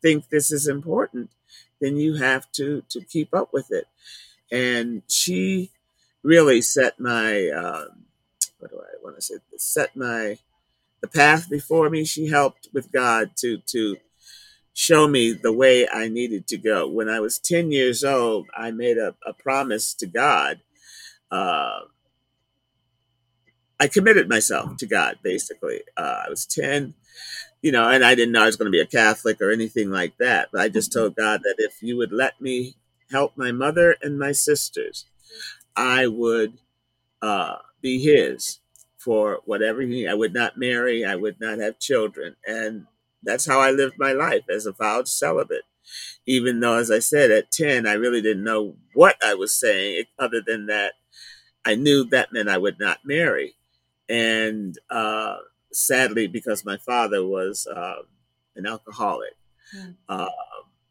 [0.03, 1.31] think this is important,
[1.81, 3.87] then you have to to keep up with it.
[4.51, 5.71] And she
[6.23, 8.05] really set my um,
[8.59, 9.35] what do I want to say?
[9.57, 10.39] Set my
[11.01, 12.05] the path before me.
[12.05, 13.97] She helped with God to to
[14.75, 16.89] show me the way I needed to go.
[16.89, 20.61] When I was ten years old, I made a, a promise to God.
[21.31, 21.81] Uh,
[23.81, 25.19] I committed myself to God.
[25.23, 26.95] Basically, uh, I was ten.
[27.63, 29.91] You know, and I didn't know I was going to be a Catholic or anything
[29.91, 30.49] like that.
[30.53, 32.77] But I just told God that if you would let me
[33.11, 35.07] help my mother and my sisters,
[35.77, 36.59] I would
[37.23, 38.61] uh, be his
[38.97, 40.07] for whatever he.
[40.07, 41.05] I would not marry.
[41.05, 42.87] I would not have children, and
[43.23, 45.65] that's how I lived my life as a vowed celibate.
[46.27, 50.05] Even though, as I said, at ten, I really didn't know what I was saying,
[50.19, 50.95] other than that
[51.65, 53.55] I knew that meant I would not marry.
[54.09, 55.37] And uh,
[55.73, 58.03] sadly, because my father was uh,
[58.57, 59.37] an alcoholic,
[59.77, 59.95] mm.
[60.09, 60.29] uh,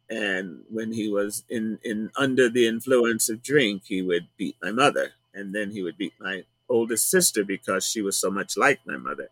[0.09, 4.71] and when he was in, in under the influence of drink, he would beat my
[4.71, 8.79] mother, and then he would beat my oldest sister because she was so much like
[8.85, 9.29] my mother.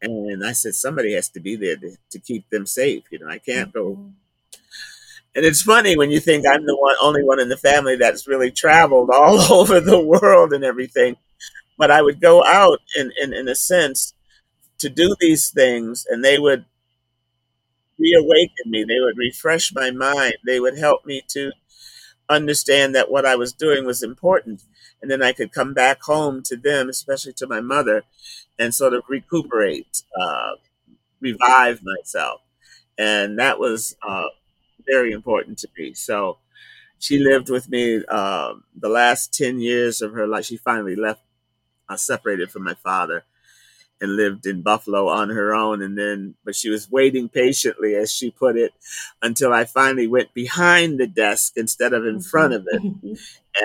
[0.00, 3.04] And I said, somebody has to be there to, to keep them safe.
[3.10, 4.12] You know, I can't go.
[5.38, 8.26] And it's funny when you think I'm the one, only one in the family that's
[8.26, 11.14] really traveled all over the world and everything.
[11.78, 14.14] But I would go out in, in, in a sense
[14.80, 16.64] to do these things, and they would
[18.00, 18.82] reawaken me.
[18.82, 20.34] They would refresh my mind.
[20.44, 21.52] They would help me to
[22.28, 24.64] understand that what I was doing was important.
[25.00, 28.02] And then I could come back home to them, especially to my mother,
[28.58, 30.54] and sort of recuperate, uh,
[31.20, 32.40] revive myself.
[32.98, 34.26] And that was uh,
[34.90, 35.94] very important to me.
[35.94, 36.38] So
[36.98, 40.46] she lived with me um, the last 10 years of her life.
[40.46, 41.22] She finally left,
[41.88, 43.24] uh, separated from my father
[44.00, 45.82] and lived in Buffalo on her own.
[45.82, 48.72] And then, but she was waiting patiently, as she put it,
[49.22, 53.18] until I finally went behind the desk instead of in front of it.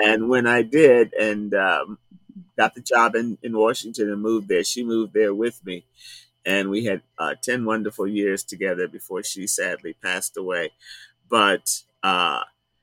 [0.04, 1.98] and when I did, and um,
[2.58, 5.84] got the job in, in Washington and moved there, she moved there with me.
[6.46, 10.72] And we had uh, 10 wonderful years together before she sadly passed away.
[11.28, 12.42] But uh,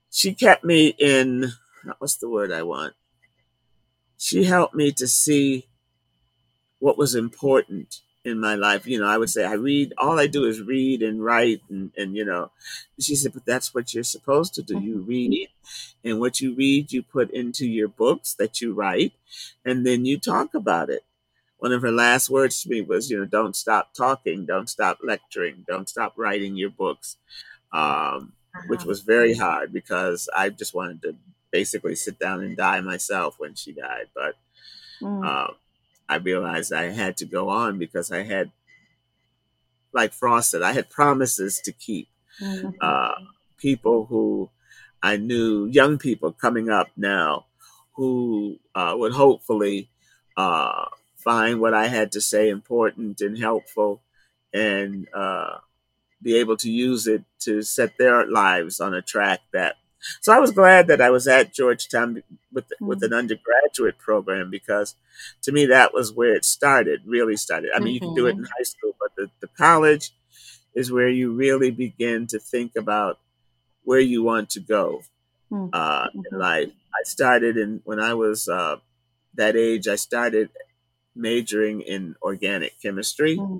[0.09, 1.51] she kept me in,
[1.99, 2.93] what's the word I want?
[4.17, 5.67] She helped me to see
[6.79, 8.85] what was important in my life.
[8.85, 11.61] You know, I would say I read, all I do is read and write.
[11.69, 12.51] And, and, you know,
[12.99, 14.79] she said, but that's what you're supposed to do.
[14.79, 15.09] You mm-hmm.
[15.09, 15.49] read,
[16.03, 19.13] and what you read, you put into your books that you write,
[19.65, 21.03] and then you talk about it.
[21.57, 24.97] One of her last words to me was, you know, don't stop talking, don't stop
[25.03, 27.17] lecturing, don't stop writing your books,
[27.73, 28.63] um, uh-huh.
[28.67, 31.15] which was very hard because I just wanted to
[31.51, 34.07] basically sit down and die myself when she died.
[34.13, 34.35] But,
[35.01, 35.25] mm.
[35.25, 35.53] uh,
[36.07, 38.51] I realized I had to go on because I had,
[39.93, 42.07] like Frost said, I had promises to keep.
[42.41, 42.69] Mm-hmm.
[42.79, 43.13] Uh,
[43.57, 44.49] people who
[45.03, 47.45] I knew, young people coming up now,
[47.93, 49.89] who uh, would hopefully
[50.35, 54.01] uh, find what I had to say important and helpful
[54.53, 55.57] and uh,
[56.21, 59.75] be able to use it to set their lives on a track that
[60.19, 63.13] so I was glad that I was at Georgetown with with mm-hmm.
[63.13, 64.95] an undergraduate program because
[65.43, 67.71] to me that was where it started, really started.
[67.75, 68.05] I mean, mm-hmm.
[68.05, 68.45] you can do it in mm-hmm.
[68.45, 70.11] high school, but the, the college
[70.73, 73.19] is where you really begin to think about
[73.83, 75.01] where you want to go
[75.51, 75.69] mm-hmm.
[75.73, 76.37] uh, in mm-hmm.
[76.37, 76.69] life.
[76.93, 78.77] I started in when I was uh,
[79.35, 79.87] that age.
[79.87, 80.49] I started
[81.15, 83.37] majoring in organic chemistry.
[83.37, 83.57] Mm-hmm.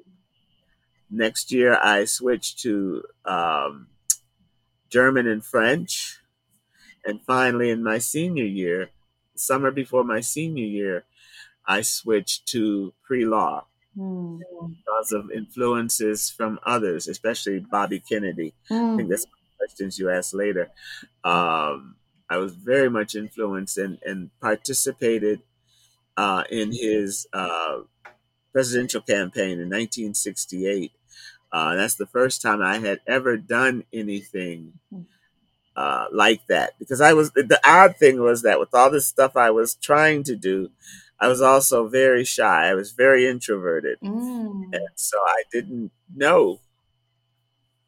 [1.11, 3.87] Next year, I switched to um,
[4.89, 6.21] German and French
[7.05, 8.91] and finally, in my senior year,
[9.35, 11.05] summer before my senior year,
[11.65, 13.65] I switched to pre law
[13.97, 14.39] mm.
[14.39, 18.53] because of influences from others, especially Bobby Kennedy.
[18.69, 18.93] Mm.
[18.93, 19.25] I think that's
[19.57, 20.69] questions you asked later.
[21.23, 21.95] Um,
[22.29, 25.41] I was very much influenced and, and participated
[26.17, 27.79] uh, in his uh,
[28.53, 30.91] presidential campaign in 1968.
[31.51, 34.73] Uh, that's the first time I had ever done anything
[35.75, 39.35] uh, like that because I was the odd thing was that with all this stuff
[39.35, 40.69] I was trying to do,
[41.19, 42.69] I was also very shy.
[42.69, 44.63] I was very introverted, mm.
[44.73, 46.59] and so I didn't know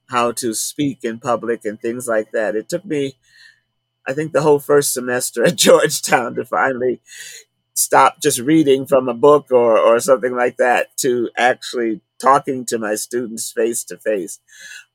[0.10, 2.56] how to speak in public and things like that.
[2.56, 3.16] It took me,
[4.08, 7.02] I think, the whole first semester at Georgetown to finally
[7.74, 12.78] stop just reading from a book or, or something like that to actually talking to
[12.78, 14.40] my students face to face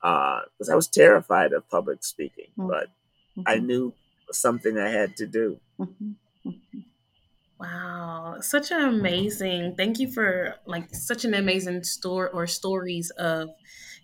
[0.01, 2.69] because uh, I was terrified of public speaking, mm-hmm.
[2.69, 2.89] but
[3.37, 3.43] mm-hmm.
[3.47, 3.93] I knew
[4.33, 5.61] something I had to do.
[5.79, 6.11] Mm-hmm.
[6.47, 6.81] mm-hmm.
[7.61, 9.75] Wow, such an amazing!
[9.77, 13.49] Thank you for like such an amazing story or stories of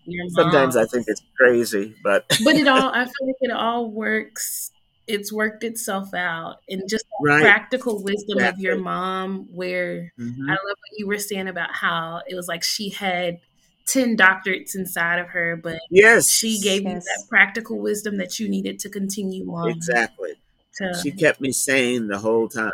[0.06, 0.50] your mom.
[0.50, 4.72] Sometimes I think it's crazy, but but it all I feel like it all works
[5.06, 7.42] it's worked itself out and just right.
[7.42, 8.48] practical wisdom exactly.
[8.48, 10.48] of your mom where mm-hmm.
[10.48, 13.38] i love what you were saying about how it was like she had
[13.86, 16.92] 10 doctorates inside of her but yes she gave yes.
[16.92, 20.32] you that practical wisdom that you needed to continue on exactly
[20.74, 22.72] to, she kept me sane the whole time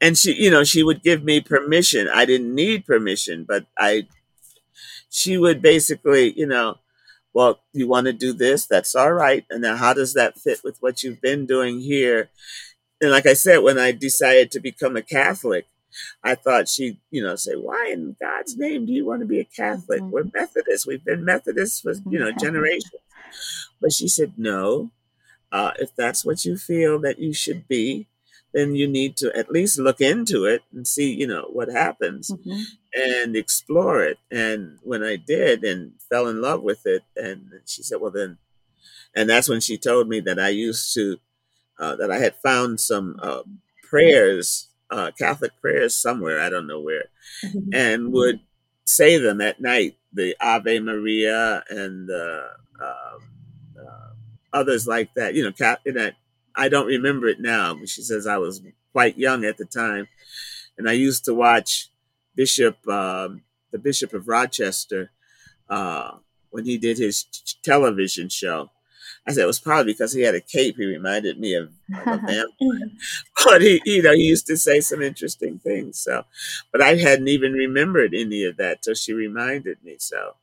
[0.00, 4.06] and she you know she would give me permission i didn't need permission but i
[5.10, 6.76] she would basically you know
[7.36, 8.64] well, you want to do this?
[8.64, 9.44] That's all right.
[9.50, 12.30] And now, how does that fit with what you've been doing here?
[12.98, 15.66] And like I said, when I decided to become a Catholic,
[16.24, 19.38] I thought she'd, you know, say, "Why in God's name do you want to be
[19.38, 20.00] a Catholic?
[20.00, 20.12] Mm-hmm.
[20.12, 20.86] We're Methodists.
[20.86, 23.02] We've been Methodists for you know generations."
[23.82, 24.92] But she said, "No.
[25.52, 28.08] Uh, if that's what you feel that you should be,
[28.56, 32.30] then you need to at least look into it and see, you know, what happens
[32.30, 32.62] mm-hmm.
[32.94, 34.18] and explore it.
[34.30, 38.38] And when I did and fell in love with it, and she said, well, then,
[39.14, 41.18] and that's when she told me that I used to,
[41.78, 43.42] uh, that I had found some uh,
[43.82, 47.04] prayers, uh, Catholic prayers somewhere, I don't know where,
[47.44, 47.74] mm-hmm.
[47.74, 48.40] and would
[48.86, 52.48] say them at night, the Ave Maria and uh,
[54.50, 56.14] others like that, you know, cat, in that
[56.56, 60.08] I don't remember it now, but she says I was quite young at the time,
[60.78, 61.90] and I used to watch
[62.34, 65.10] Bishop, um, the Bishop of Rochester,
[65.68, 66.12] uh,
[66.50, 67.24] when he did his
[67.62, 68.70] television show.
[69.26, 70.76] I said it was probably because he had a cape.
[70.76, 72.44] He reminded me of, of a vampire,
[73.44, 75.98] but he, you know, he used to say some interesting things.
[75.98, 76.24] So,
[76.72, 79.96] but I hadn't even remembered any of that till she reminded me.
[79.98, 80.36] So,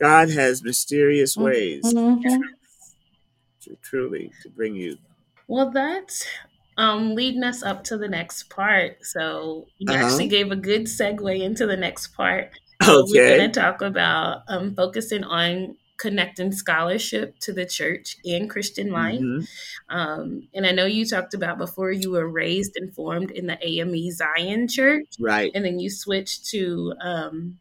[0.00, 2.42] God has mysterious ways, mm-hmm.
[3.62, 4.98] to, truly, to bring you
[5.48, 6.26] well, that's
[6.76, 9.04] um, leading us up to the next part.
[9.04, 10.04] So you uh-huh.
[10.04, 12.52] actually gave a good segue into the next part.
[12.80, 13.12] So okay.
[13.12, 18.92] We're going to talk about um, focusing on connecting scholarship to the church and Christian
[18.92, 19.20] life.
[19.20, 19.96] Mm-hmm.
[19.96, 23.58] Um, and I know you talked about before you were raised and formed in the
[23.66, 25.08] AME Zion Church.
[25.18, 25.50] Right.
[25.54, 27.58] And then you switched to um,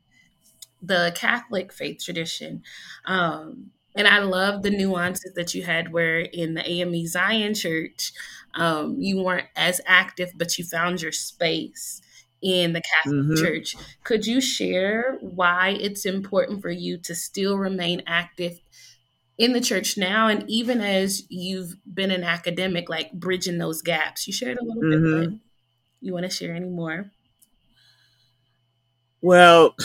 [0.81, 2.61] the Catholic faith tradition.
[3.05, 8.13] Um, and I love the nuances that you had where in the AME Zion Church,
[8.53, 12.01] um, you weren't as active, but you found your space
[12.41, 13.43] in the Catholic mm-hmm.
[13.43, 13.75] Church.
[14.03, 18.59] Could you share why it's important for you to still remain active
[19.37, 24.27] in the church now and even as you've been an academic, like bridging those gaps?
[24.27, 25.31] You shared a little mm-hmm.
[25.31, 25.39] bit,
[26.01, 27.11] you want to share any more?
[29.21, 29.75] Well,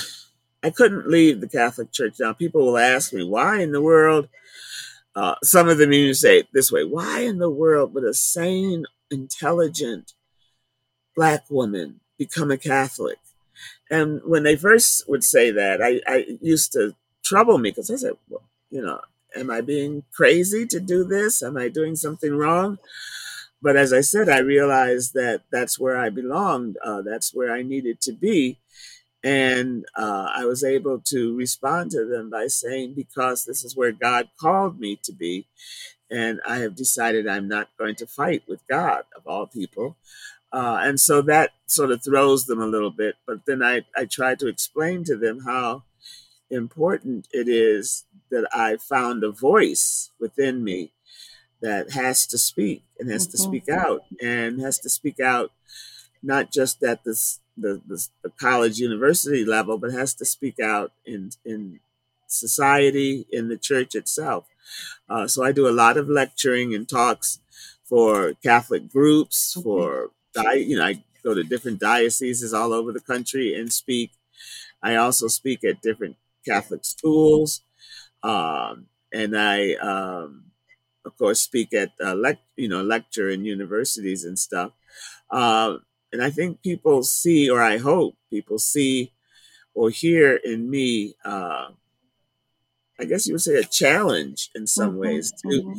[0.62, 2.16] I couldn't leave the Catholic Church.
[2.20, 4.28] Now, people will ask me, why in the world?
[5.14, 8.14] Uh, some of them even say it this way why in the world would a
[8.14, 10.14] sane, intelligent
[11.14, 13.18] black woman become a Catholic?
[13.90, 17.96] And when they first would say that, I, I used to trouble me because I
[17.96, 19.00] said, well, you know,
[19.36, 21.42] am I being crazy to do this?
[21.42, 22.78] Am I doing something wrong?
[23.60, 26.78] But as I said, I realized that that's where I belonged.
[26.84, 28.58] Uh, that's where I needed to be.
[29.24, 33.92] And uh, I was able to respond to them by saying, because this is where
[33.92, 35.46] God called me to be.
[36.10, 39.96] And I have decided I'm not going to fight with God, of all people.
[40.52, 43.14] Uh, and so that sort of throws them a little bit.
[43.26, 45.84] But then I, I try to explain to them how
[46.50, 50.92] important it is that I found a voice within me
[51.62, 53.30] that has to speak and has mm-hmm.
[53.30, 55.52] to speak out and has to speak out
[56.22, 60.92] not just at this the, the, the college university level, but has to speak out
[61.04, 61.80] in in
[62.28, 64.46] society, in the church itself.
[65.08, 67.40] Uh, so I do a lot of lecturing and talks
[67.84, 73.00] for Catholic groups, for I, you know, I go to different dioceses all over the
[73.00, 74.12] country and speak.
[74.82, 76.16] I also speak at different
[76.46, 77.62] Catholic schools,
[78.22, 80.46] um, and I, um,
[81.04, 84.72] of course, speak at uh, lec- you know lecture in universities and stuff.
[85.30, 85.78] Uh,
[86.12, 89.12] and I think people see, or I hope people see
[89.74, 91.68] or hear in me, uh,
[93.00, 95.78] I guess you would say, a challenge in some mm-hmm, ways to mm-hmm.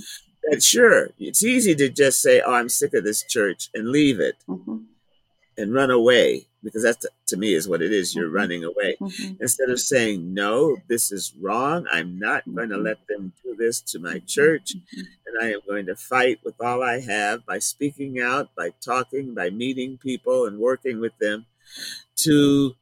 [0.50, 0.64] that.
[0.64, 4.36] Sure, it's easy to just say, "Oh, I'm sick of this church," and leave it.
[4.48, 4.78] Mm-hmm
[5.58, 8.36] and run away because that to me is what it is you're mm-hmm.
[8.36, 9.34] running away mm-hmm.
[9.42, 12.56] instead of saying no this is wrong i'm not mm-hmm.
[12.56, 14.26] going to let them do this to my mm-hmm.
[14.26, 15.02] church mm-hmm.
[15.28, 19.34] and i am going to fight with all i have by speaking out by talking
[19.34, 21.46] by meeting people and working with them
[22.16, 22.74] to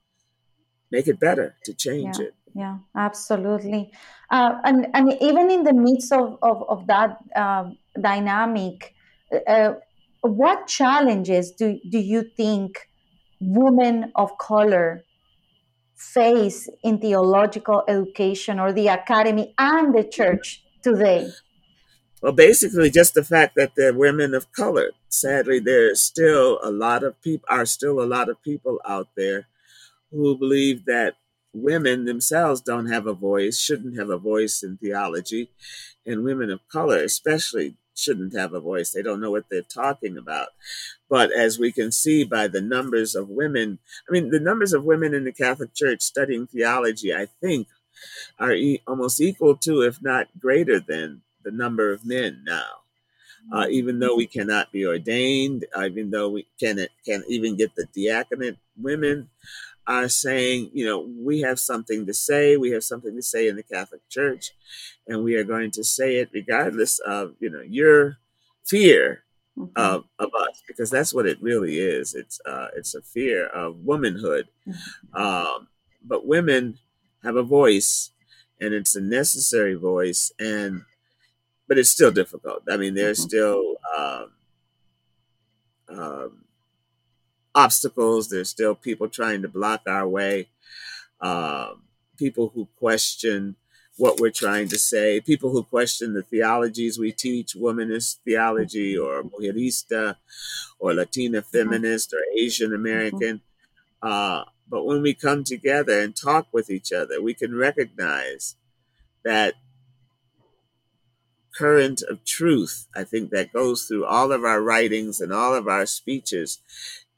[0.92, 2.26] make it better to change yeah.
[2.26, 3.92] it yeah absolutely
[4.30, 8.96] uh, and, and even in the midst of, of, of that um, dynamic
[9.48, 9.74] uh,
[10.22, 12.88] what challenges do, do you think
[13.40, 15.04] women of color
[15.96, 21.30] face in theological education or the academy and the church today?
[22.22, 24.92] Well, basically, just the fact that they're women of color.
[25.10, 29.48] Sadly, there's still a lot of people, are still a lot of people out there
[30.12, 31.16] who believe that
[31.54, 35.50] women themselves don't have a voice, shouldn't have a voice in theology,
[36.06, 38.92] and women of color, especially, shouldn't have a voice.
[38.92, 40.50] They don't know what they're talking about.
[41.10, 43.80] But as we can see by the numbers of women,
[44.10, 47.68] I mean, the numbers of women in the Catholic Church studying theology, I think,
[48.40, 52.66] are e- almost equal to, if not greater than, the number of men now.
[53.52, 57.76] Uh, even though we cannot be ordained, uh, even though we can can even get
[57.76, 59.30] the diaconate, women
[59.88, 62.58] are saying, you know, we have something to say.
[62.58, 64.52] We have something to say in the Catholic Church,
[65.08, 68.18] and we are going to say it regardless of, you know, your
[68.66, 69.24] fear
[69.58, 69.72] mm-hmm.
[69.76, 72.14] of, of us, because that's what it really is.
[72.14, 74.48] It's uh, it's a fear of womanhood.
[74.68, 75.22] Mm-hmm.
[75.22, 75.68] Um,
[76.04, 76.80] but women
[77.24, 78.12] have a voice,
[78.60, 80.84] and it's a necessary voice, and
[81.68, 82.64] but it's still difficult.
[82.70, 83.30] I mean, there's mm-hmm.
[83.30, 84.32] still um,
[85.90, 86.44] um,
[87.54, 88.30] obstacles.
[88.30, 90.48] There's still people trying to block our way.
[91.20, 91.84] Um,
[92.18, 93.56] people who question
[93.98, 95.20] what we're trying to say.
[95.22, 100.16] People who question the theologies we teach, womanist theology, or mujerista,
[100.80, 101.58] or Latina mm-hmm.
[101.58, 102.76] feminist, or Asian mm-hmm.
[102.76, 103.42] American.
[104.02, 108.56] Uh, but when we come together and talk with each other, we can recognize
[109.24, 109.56] that
[111.56, 115.68] current of truth, I think, that goes through all of our writings and all of
[115.68, 116.60] our speeches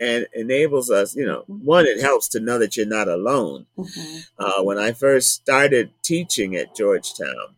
[0.04, 1.66] and enables us, you know, mm-hmm.
[1.66, 3.66] one, it helps to know that you're not alone.
[3.78, 4.20] Mm-hmm.
[4.38, 7.56] Uh, when I first started teaching at Georgetown,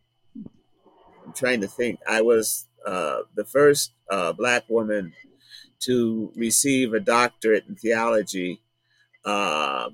[1.25, 5.13] I'm trying to think, I was uh, the first uh, Black woman
[5.79, 8.61] to receive a doctorate in theology
[9.25, 9.89] uh,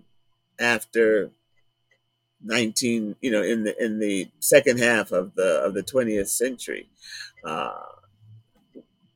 [0.60, 1.32] after
[2.44, 6.90] 19 you know in the in the second half of the of the 20th century
[7.46, 7.72] uh,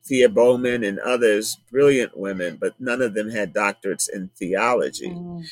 [0.06, 5.08] Thea Bowman and others, brilliant women, but none of them had doctorates in theology.
[5.08, 5.44] Mm.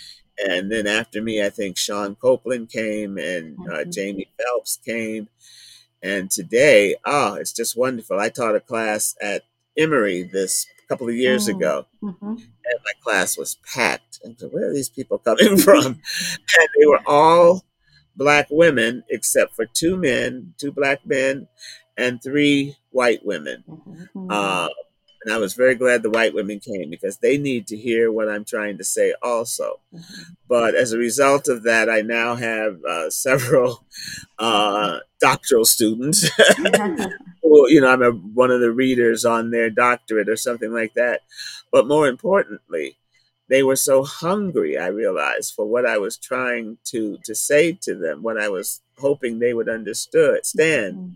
[0.47, 3.91] And then after me, I think Shawn Copeland came and uh, mm-hmm.
[3.91, 5.29] Jamie Phelps came.
[6.03, 8.19] And today, oh, it's just wonderful.
[8.19, 9.43] I taught a class at
[9.77, 11.57] Emory this couple of years mm.
[11.57, 12.27] ago, mm-hmm.
[12.27, 12.39] and
[12.85, 14.21] my class was packed.
[14.23, 15.87] And so, where are these people coming from?
[15.87, 17.65] and they were all
[18.17, 21.49] black women, except for two men, two black men,
[21.97, 23.65] and three white women.
[23.69, 24.31] Mm-hmm.
[24.31, 24.69] Uh,
[25.25, 28.29] and I was very glad the white women came because they need to hear what
[28.29, 29.81] I'm trying to say also.
[29.93, 30.23] Mm-hmm.
[30.49, 33.85] But as a result of that, I now have uh, several
[34.39, 36.29] uh, doctoral students.
[37.43, 40.95] who, you know, I'm a, one of the readers on their doctorate or something like
[40.95, 41.23] that.
[41.73, 42.97] But more importantly,
[43.49, 47.95] they were so hungry, I realized, for what I was trying to, to say to
[47.95, 50.43] them, what I was hoping they would understand.
[50.55, 51.09] Mm-hmm.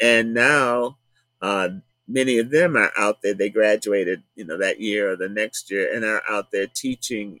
[0.00, 0.96] And now
[1.40, 1.68] uh,
[2.10, 3.34] many of them are out there.
[3.34, 7.40] They graduated, you know, that year or the next year, and are out there teaching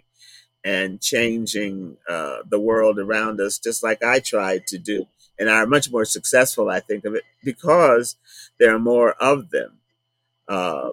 [0.64, 5.06] and changing uh, the world around us, just like I tried to do,
[5.38, 8.16] and are much more successful, I think, of it because
[8.58, 9.78] there are more of them.
[10.48, 10.90] Uh,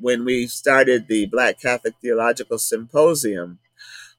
[0.00, 3.58] when we started the Black Catholic Theological Symposium,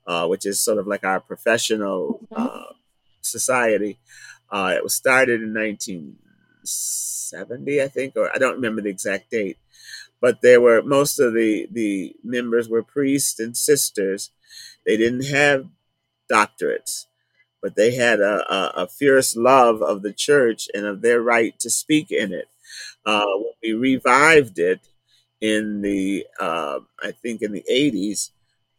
[0.06, 2.44] uh, which is sort of like our professional mm-hmm.
[2.44, 2.74] uh,
[3.22, 4.00] society,
[4.50, 6.14] uh, it was started in 19-
[6.70, 9.58] 70, I think, or I don't remember the exact date.
[10.22, 14.32] But there were most of the the members were priests and sisters.
[14.86, 15.68] They didn't have
[16.32, 17.06] doctorates,
[17.62, 21.60] but they had a, a, a fierce love of the church and of their right
[21.60, 22.48] to speak in it.
[23.06, 24.82] Uh, when we revived it
[25.42, 28.32] in the uh, I think in the eighties,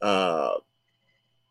[0.03, 0.55] uh,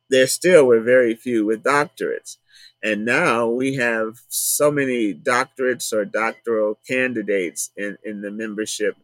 [0.09, 2.37] there still were very few with doctorates,
[2.83, 8.95] and now we have so many doctorates or doctoral candidates in in the membership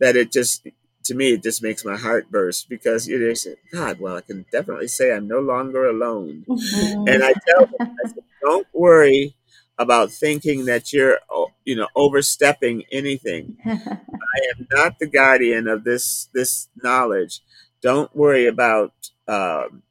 [0.00, 0.66] that it just
[1.04, 4.00] to me it just makes my heart burst because it is God.
[4.00, 7.04] Well, I can definitely say I'm no longer alone, mm-hmm.
[7.08, 9.34] and I tell them, I said, don't worry
[9.78, 11.18] about thinking that you're
[11.64, 17.40] you know overstepping anything i am not the guardian of this this knowledge
[17.80, 18.92] don't worry about
[19.28, 19.82] um,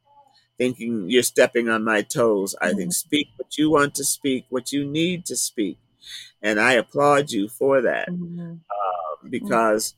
[0.58, 2.92] thinking you're stepping on my toes i think mm-hmm.
[2.92, 5.78] speak what you want to speak what you need to speak
[6.42, 8.42] and i applaud you for that mm-hmm.
[8.52, 9.94] um, because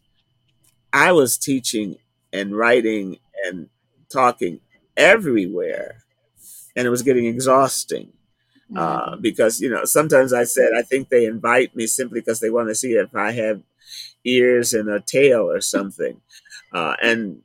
[0.91, 1.97] i was teaching
[2.33, 3.69] and writing and
[4.11, 4.59] talking
[4.97, 6.03] everywhere
[6.75, 8.11] and it was getting exhausting
[8.75, 9.21] uh, mm-hmm.
[9.21, 12.69] because you know sometimes I said I think they invite me simply because they want
[12.69, 13.61] to see if I have
[14.23, 16.21] ears and a tail or something,
[16.73, 17.41] uh, and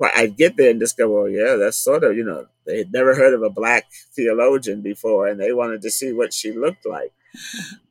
[0.00, 3.34] I'd get there and well, yeah, that's sort of you know they had never heard
[3.34, 7.12] of a black theologian before, and they wanted to see what she looked like.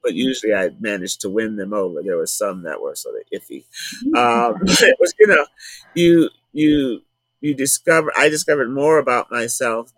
[0.03, 2.01] But usually I managed to win them over.
[2.01, 3.65] There were some that were sort of iffy.
[4.15, 5.45] Um, it was you know
[5.93, 7.01] you you
[7.41, 9.91] you discover I discovered more about myself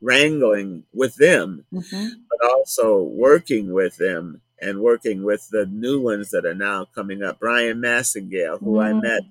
[0.00, 2.08] wrangling with them, mm-hmm.
[2.28, 7.22] but also working with them and working with the new ones that are now coming
[7.22, 7.40] up.
[7.40, 8.98] Bryan Massingale, who mm-hmm.
[8.98, 9.22] I met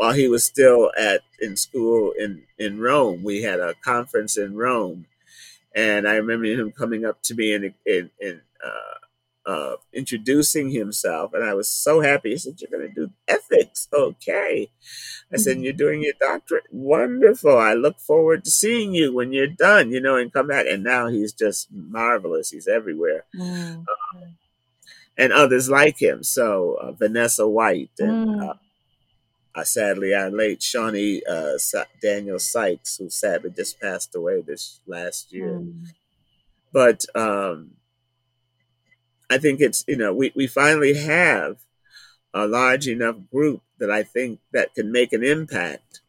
[0.00, 3.22] while he was still at in school in in Rome.
[3.22, 5.04] We had a conference in Rome,
[5.74, 7.74] and I remember him coming up to me and
[8.64, 12.30] uh, uh, introducing himself, and I was so happy.
[12.30, 14.70] He said, "You're going to do ethics, okay?"
[15.30, 15.64] I said, mm-hmm.
[15.64, 17.58] "You're doing your doctorate, wonderful.
[17.58, 20.82] I look forward to seeing you when you're done, you know, and come back." And
[20.82, 22.48] now he's just marvelous.
[22.48, 23.82] He's everywhere, mm-hmm.
[23.82, 24.26] uh,
[25.18, 26.22] and others like him.
[26.22, 28.40] So uh, Vanessa White and.
[28.40, 28.58] Mm.
[29.54, 31.58] Uh, sadly, our late Shawnee uh,
[32.00, 35.58] Daniels-Sykes, who sadly just passed away this last year.
[35.58, 35.86] Mm.
[36.72, 37.72] But um,
[39.28, 41.58] I think it's you know we we finally have
[42.32, 46.00] a large enough group that I think that can make an impact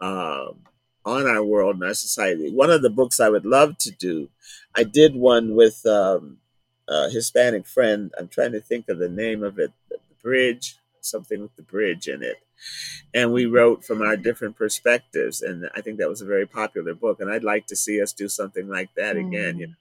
[0.00, 0.60] um,
[1.04, 2.50] on our world and our society.
[2.50, 4.30] One of the books I would love to do,
[4.74, 6.38] I did one with um,
[6.88, 8.12] a Hispanic friend.
[8.18, 9.72] I'm trying to think of the name of it.
[9.90, 12.36] The Bridge, something with the bridge in it.
[13.14, 16.94] And we wrote from our different perspectives, and I think that was a very popular
[16.94, 17.20] book.
[17.20, 19.26] And I'd like to see us do something like that mm.
[19.26, 19.58] again.
[19.58, 19.74] You know,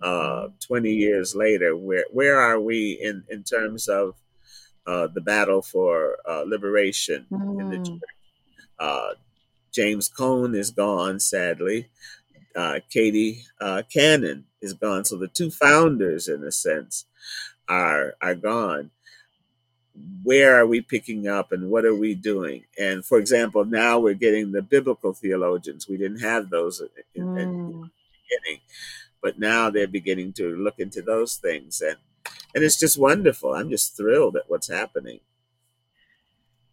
[0.00, 4.14] uh, 20 years later, where where are we in in terms of
[4.86, 7.60] uh, the battle for uh, liberation mm.
[7.60, 7.86] in the mm.
[7.86, 8.10] church?
[8.78, 9.14] Uh,
[9.72, 11.88] James Cone is gone, sadly.
[12.54, 15.04] Uh, Katie uh, Cannon is gone.
[15.04, 17.06] So the two founders, in a sense,
[17.68, 18.90] are are gone.
[20.22, 22.64] Where are we picking up, and what are we doing?
[22.78, 25.88] And for example, now we're getting the biblical theologians.
[25.88, 26.82] We didn't have those
[27.14, 27.40] in, mm.
[27.40, 27.90] in the
[28.28, 28.60] beginning
[29.24, 31.96] but now they're beginning to look into those things and
[32.54, 35.18] and it's just wonderful i'm just thrilled at what's happening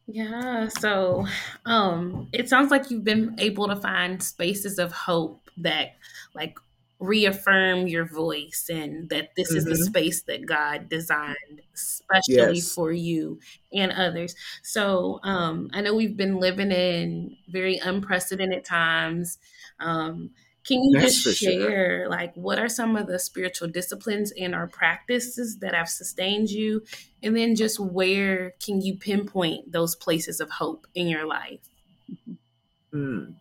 [0.05, 1.25] yeah so
[1.65, 5.95] um it sounds like you've been able to find spaces of hope that
[6.35, 6.59] like
[7.01, 9.57] reaffirm your voice and that this mm-hmm.
[9.57, 9.83] is the mm-hmm.
[9.83, 12.73] space that God designed especially yes.
[12.73, 13.39] for you
[13.73, 14.35] and others.
[14.61, 19.39] So um, I know we've been living in very unprecedented times.
[19.79, 20.29] Um,
[20.63, 22.09] can you That's just share, sure.
[22.09, 26.83] like, what are some of the spiritual disciplines and or practices that have sustained you?
[27.23, 31.61] And then just where can you pinpoint those places of hope in your life?
[32.93, 33.31] Hmm.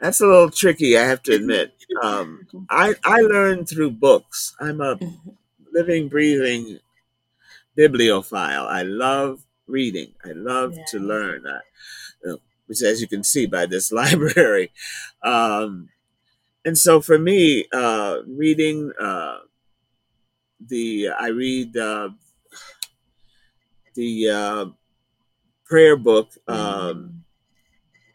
[0.00, 1.74] That's a little tricky, I have to admit.
[2.02, 4.54] Um, I, I learned through books.
[4.58, 5.30] I'm a mm-hmm.
[5.72, 6.78] living, breathing
[7.76, 8.66] bibliophile.
[8.66, 10.14] I love reading.
[10.24, 10.84] I love yeah.
[10.88, 11.44] to learn.
[11.46, 11.60] I,
[12.70, 14.70] which as you can see by this library.
[15.24, 15.88] Um,
[16.64, 19.38] and so for me, uh, reading uh,
[20.64, 22.10] the, I read uh,
[23.94, 24.66] the uh,
[25.64, 26.30] prayer book.
[26.46, 27.19] Um,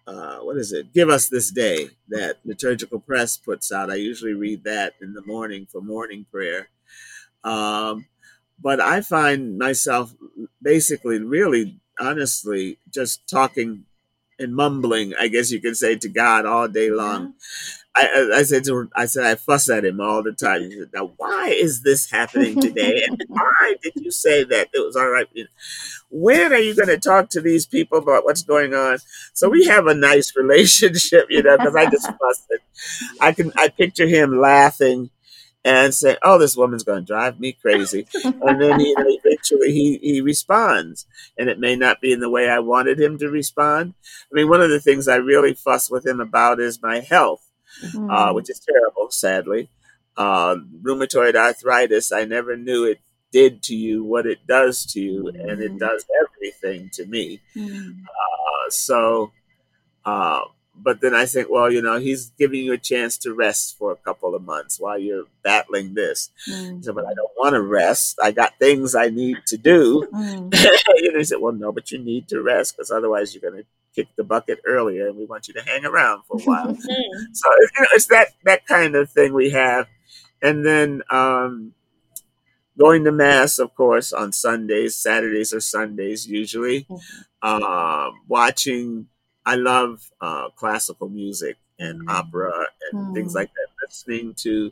[0.08, 0.94] uh, what is it?
[0.94, 3.90] Give us this day that Liturgical Press puts out.
[3.92, 6.70] I usually read that in the morning for morning prayer.
[7.44, 8.06] Um,
[8.62, 10.14] but I find myself
[10.62, 13.86] basically, really, honestly, just talking
[14.40, 17.36] and mumbling, I guess you could say, to God all day long.
[17.98, 20.64] I, I, said to I said I fuss at him all the time.
[20.64, 23.04] He said, "Now, why is this happening today?
[23.08, 25.28] and why did you say that it was all right?
[26.10, 29.00] When are you going to talk to these people about what's going on?"
[29.34, 32.62] So we have a nice relationship, you know, because I just fuss it.
[33.22, 35.10] I can I picture him laughing
[35.66, 38.78] and say, "Oh, this woman's going to drive me crazy," and then know,
[39.24, 41.06] eventually he he responds,
[41.38, 43.96] and it may not be in the way I wanted him to respond.
[44.32, 47.50] I mean, one of the things I really fuss with him about is my health,
[47.84, 48.10] mm-hmm.
[48.10, 49.70] uh, which is terrible, sadly.
[50.18, 52.12] Uh, rheumatoid arthritis.
[52.12, 53.00] I never knew it
[53.32, 55.78] did to you what it does to you, and it mm-hmm.
[55.78, 57.42] does everything to me.
[57.56, 58.04] Mm-hmm.
[58.04, 59.32] Uh, so.
[60.06, 60.42] Uh,
[60.78, 63.92] but then I think, well, you know, he's giving you a chance to rest for
[63.92, 66.30] a couple of months while you're battling this.
[66.50, 66.84] Mm.
[66.84, 68.20] So, but I don't want to rest.
[68.22, 70.08] I got things I need to do.
[70.14, 70.54] Mm.
[70.98, 73.64] you know, he said, well, no, but you need to rest because otherwise you're going
[73.64, 76.76] to kick the bucket earlier, and we want you to hang around for a while.
[77.34, 79.88] so you know, it's that that kind of thing we have,
[80.42, 81.74] and then um,
[82.78, 86.88] going to mass, of course, on Sundays, Saturdays or Sundays usually.
[87.42, 89.08] Um, watching
[89.46, 92.12] I love uh, classical music and mm.
[92.12, 92.52] opera
[92.92, 93.14] and mm.
[93.14, 93.68] things like that.
[93.88, 94.72] Listening to,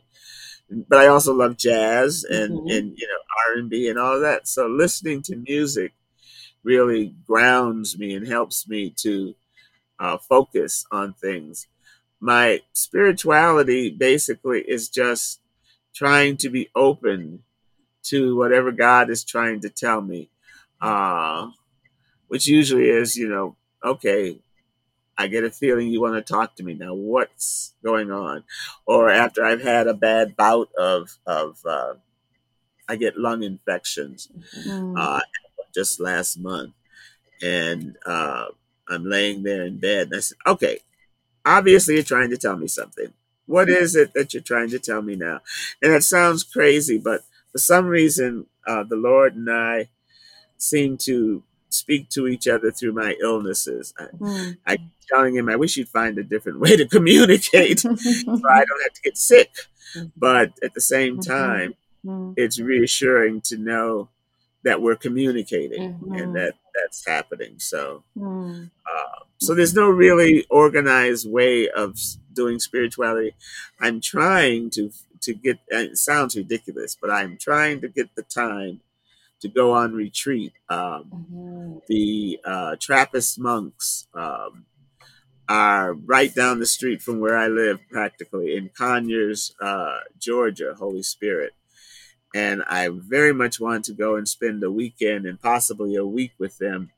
[0.88, 2.68] but I also love jazz and mm-hmm.
[2.68, 3.18] and you know
[3.48, 4.48] R and B and all that.
[4.48, 5.92] So listening to music
[6.64, 9.34] really grounds me and helps me to
[9.98, 11.68] uh, focus on things.
[12.20, 15.40] My spirituality basically is just
[15.94, 17.44] trying to be open
[18.04, 20.30] to whatever God is trying to tell me,
[20.80, 21.48] uh,
[22.28, 24.38] which usually is, you know, okay,
[25.16, 26.94] I get a feeling you want to talk to me now.
[26.94, 28.44] What's going on?
[28.86, 31.94] Or after I've had a bad bout of of uh,
[32.88, 34.28] I get lung infections
[34.66, 34.94] mm.
[34.98, 35.20] uh,
[35.74, 36.72] just last month,
[37.42, 38.46] and uh,
[38.88, 40.78] I'm laying there in bed, and I said, "Okay,
[41.44, 43.12] obviously you're trying to tell me something.
[43.46, 45.40] What is it that you're trying to tell me now?"
[45.82, 47.22] And it sounds crazy, but
[47.52, 49.90] for some reason, uh, the Lord and I
[50.56, 53.92] seem to speak to each other through my illnesses.
[53.98, 54.56] Mm.
[54.66, 58.64] I, I telling him, I wish you'd find a different way to communicate so I
[58.64, 59.50] don't have to get sick.
[60.16, 61.30] But at the same mm-hmm.
[61.30, 62.32] time, mm-hmm.
[62.36, 64.08] it's reassuring to know
[64.64, 66.14] that we're communicating mm-hmm.
[66.14, 67.58] and that that's happening.
[67.58, 68.70] So, mm.
[68.86, 71.98] uh, so there's no really organized way of
[72.32, 73.34] doing spirituality.
[73.80, 74.90] I'm trying to
[75.22, 75.58] to get.
[75.68, 78.80] it sounds ridiculous, but I'm trying to get the time
[79.40, 80.52] to go on retreat.
[80.68, 81.78] Um, mm-hmm.
[81.88, 84.64] The uh, Trappist monks um,
[85.48, 91.02] are right down the street from where I live, practically in Conyers, uh, Georgia, Holy
[91.02, 91.52] Spirit.
[92.34, 96.32] And I very much want to go and spend a weekend and possibly a week
[96.36, 96.90] with them.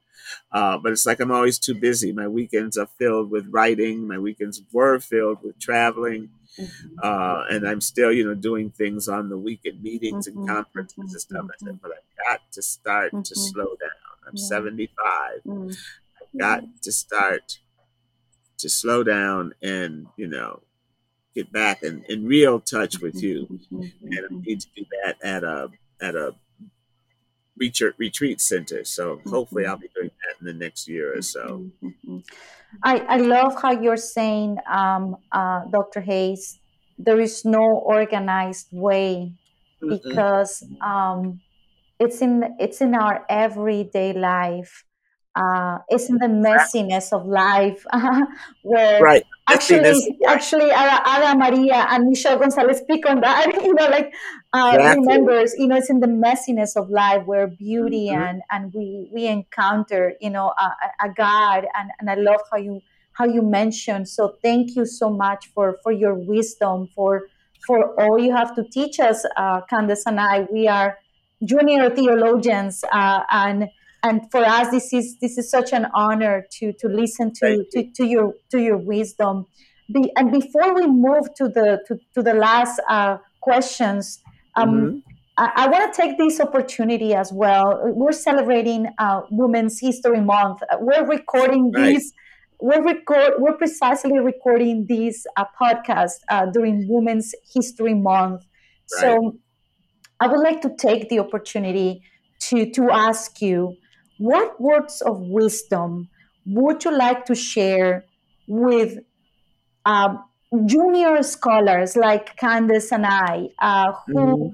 [0.50, 2.10] Uh, but it's like I'm always too busy.
[2.12, 4.08] My weekends are filled with writing.
[4.08, 6.30] My weekends were filled with traveling.
[6.58, 6.98] Mm-hmm.
[7.02, 10.38] Uh, and I'm still, you know, doing things on the weekend, meetings mm-hmm.
[10.40, 11.44] and conferences and stuff.
[11.44, 13.34] I said, but I've got to start to mm-hmm.
[13.34, 13.90] slow down.
[14.26, 14.96] I'm 75.
[15.46, 15.68] Mm-hmm.
[15.68, 17.58] I've got to start
[18.58, 20.62] to slow down and, you know,
[21.36, 23.60] get back in, in real touch with you.
[23.70, 25.68] And I need to do that at a
[26.00, 26.34] at a
[27.56, 28.84] retreat retreat center.
[28.84, 31.70] So hopefully I'll be doing that in the next year or so.
[32.82, 36.00] I, I love how you're saying, um, uh, Dr.
[36.00, 36.58] Hayes,
[36.98, 39.32] there is no organized way
[39.80, 41.40] because um,
[42.00, 44.86] it's in it's in our everyday life
[45.36, 47.84] uh, it's in the messiness of life
[48.62, 49.24] where right.
[49.48, 54.12] Actually actually Ada Maria and Michelle Gonzalez speak on that you know like
[54.52, 55.00] uh, exactly.
[55.00, 58.22] remembers you know it's in the messiness of life where beauty mm-hmm.
[58.22, 62.58] and and we we encounter you know a, a God and and I love how
[62.58, 62.80] you
[63.12, 67.28] how you mentioned so thank you so much for for your wisdom for
[67.66, 70.98] for all you have to teach us uh, Candace and I we are
[71.44, 73.68] junior theologians uh, and
[74.06, 77.90] and for us this is this is such an honor to to listen to to,
[77.96, 79.46] to, your to your wisdom
[79.92, 84.20] Be, and before we move to the to, to the last uh, questions
[84.56, 84.98] um, mm-hmm.
[85.38, 87.78] I, I want to take this opportunity as well.
[87.94, 90.60] We're celebrating uh, Women's History Month.
[90.80, 91.88] We're recording right.
[91.88, 92.12] these.
[92.58, 93.34] We're record.
[93.38, 98.46] We're precisely recording this uh, podcast uh, during Women's History Month.
[98.94, 99.00] Right.
[99.02, 99.36] So,
[100.20, 102.00] I would like to take the opportunity
[102.48, 103.76] to to ask you
[104.18, 106.08] what words of wisdom
[106.46, 108.04] would you like to share
[108.46, 108.98] with
[109.84, 110.16] uh,
[110.66, 114.48] junior scholars like Candace and I, uh, who, mm-hmm.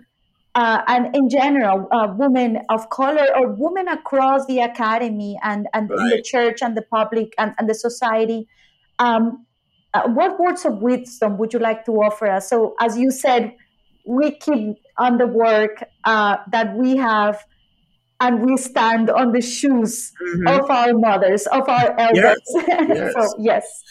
[0.55, 5.91] uh, and in general, uh, women of color or women across the academy and, and
[5.91, 6.17] right.
[6.17, 8.49] the church and the public and, and the society?
[8.99, 9.47] Um,
[9.95, 12.49] uh, what words of wisdom would you like to offer us?
[12.49, 13.55] So, as you said,
[14.07, 17.45] we keep on the work uh, that we have
[18.23, 20.47] and we stand on the shoes mm-hmm.
[20.47, 22.41] of our mothers, of our elders.
[22.55, 22.77] Yes.
[22.89, 23.13] yes.
[23.13, 23.83] so, yes.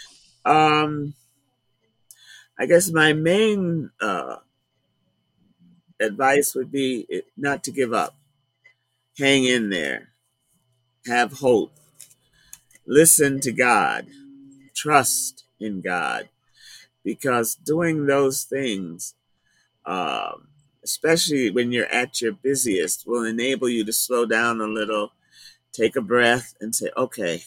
[0.46, 1.14] Um,
[2.58, 4.38] I guess my main uh,
[6.00, 8.16] advice would be not to give up.
[9.18, 10.10] Hang in there.
[11.06, 11.74] Have hope.
[12.88, 14.08] Listen to God.
[14.74, 16.30] Trust in God.
[17.04, 19.16] Because doing those things,
[19.86, 20.48] um,
[20.84, 25.12] especially when you're at your busiest, will enable you to slow down a little,
[25.72, 27.44] take a breath, and say, okay,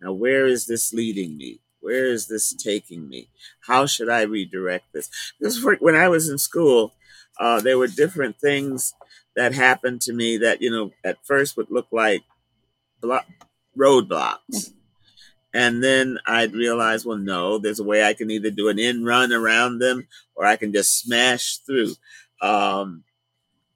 [0.00, 1.60] now where is this leading me?
[1.80, 3.28] Where is this taking me?
[3.66, 5.10] How should I redirect this?
[5.38, 6.94] Because when I was in school,
[7.38, 8.94] uh, there were different things
[9.34, 12.22] that happened to me that, you know, at first would look like
[13.00, 13.20] blo-
[13.76, 14.72] roadblocks.
[15.54, 19.04] And then I'd realize, well, no, there's a way I can either do an in
[19.04, 21.94] run around them or I can just smash through.
[22.42, 23.04] Um,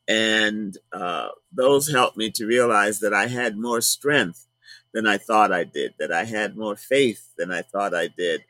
[0.09, 4.47] and uh, those helped me to realize that I had more strength
[4.93, 8.45] than I thought I did, that I had more faith than I thought I did,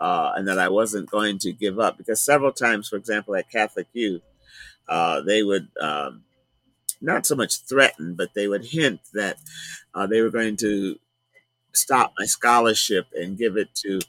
[0.00, 1.98] uh, and that I wasn't going to give up.
[1.98, 4.20] Because several times, for example, at Catholic U,
[4.88, 6.24] uh, they would um,
[7.00, 9.38] not so much threaten, but they would hint that
[9.94, 10.98] uh, they were going to
[11.74, 14.00] stop my scholarship and give it to,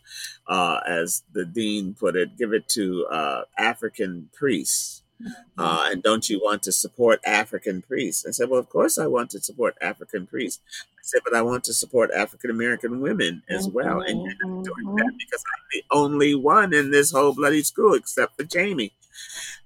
[0.47, 4.98] uh, as the dean put it, give it to uh, African priests.
[5.21, 5.61] Mm-hmm.
[5.61, 8.25] Uh, and don't you want to support African priests?
[8.25, 10.61] I said, well, of course I want to support African priests.
[10.71, 14.01] I said, but I want to support African American women as well.
[14.01, 15.17] And you're not doing that mm-hmm.
[15.17, 18.93] because I'm the only one in this whole bloody school except for Jamie.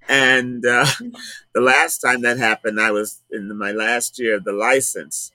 [0.09, 0.85] And uh,
[1.53, 5.31] the last time that happened, I was in my last year of the license,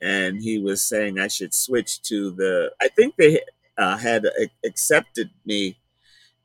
[0.00, 2.72] and he was saying I should switch to the.
[2.80, 3.40] I think they
[3.78, 4.26] uh, had
[4.64, 5.78] accepted me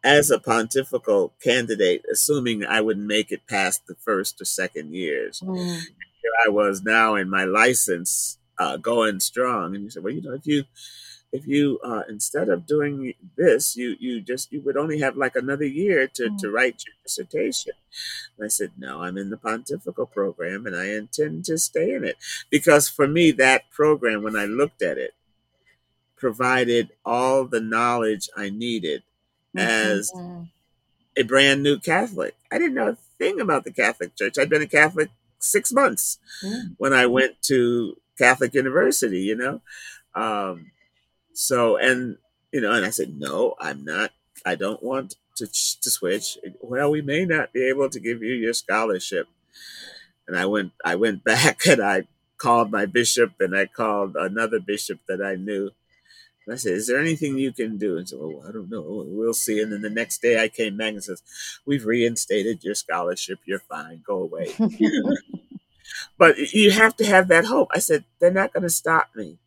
[0.03, 5.41] as a pontifical candidate, assuming I would make it past the first or second years.
[5.41, 5.81] Mm.
[5.81, 10.21] Here I was now in my license, uh, going strong, and you said, "Well, you
[10.21, 10.65] know, if you."
[11.31, 15.35] if you uh, instead of doing this you you just you would only have like
[15.35, 16.37] another year to, mm.
[16.39, 17.73] to write your dissertation
[18.37, 22.03] and i said no i'm in the pontifical program and i intend to stay in
[22.03, 22.17] it
[22.49, 25.13] because for me that program when i looked at it
[26.17, 29.03] provided all the knowledge i needed
[29.55, 29.67] mm-hmm.
[29.67, 30.11] as
[31.17, 34.61] a brand new catholic i didn't know a thing about the catholic church i'd been
[34.61, 36.19] a catholic six months
[36.77, 39.61] when i went to catholic university you know
[40.15, 40.71] um,
[41.33, 42.17] so, and,
[42.51, 44.11] you know, and I said, no, I'm not,
[44.45, 46.37] I don't want to, to switch.
[46.61, 49.27] Well, we may not be able to give you your scholarship.
[50.27, 54.59] And I went, I went back and I called my bishop and I called another
[54.59, 55.71] bishop that I knew.
[56.51, 59.05] I said, "Is there anything you can do?" And said, "Oh, I don't know.
[59.07, 61.21] We'll see." And then the next day, I came back and says,
[61.65, 63.39] "We've reinstated your scholarship.
[63.45, 64.01] You're fine.
[64.05, 64.53] Go away."
[66.17, 67.69] but you have to have that hope.
[67.73, 69.37] I said, "They're not going to stop me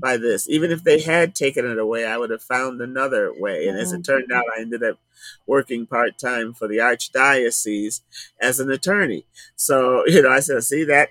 [0.00, 0.48] by this.
[0.48, 3.68] Even if they had taken it away, I would have found another way.
[3.68, 4.98] And as it turned out, I ended up
[5.46, 8.00] working part time for the Archdiocese
[8.40, 9.26] as an attorney.
[9.56, 11.10] So, you know, I said, see that?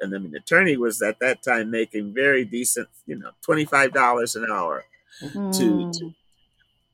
[0.00, 4.46] And I mean, attorney was at that time making very decent, you know, $25 an
[4.50, 4.84] hour
[5.22, 5.50] mm-hmm.
[5.50, 6.14] to, to,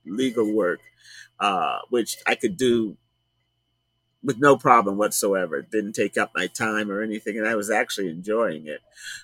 [0.06, 0.80] legal work,
[1.40, 2.96] uh, which I could do
[4.22, 5.56] with no problem whatsoever.
[5.56, 8.80] It didn't take up my time or anything, and I was actually enjoying it.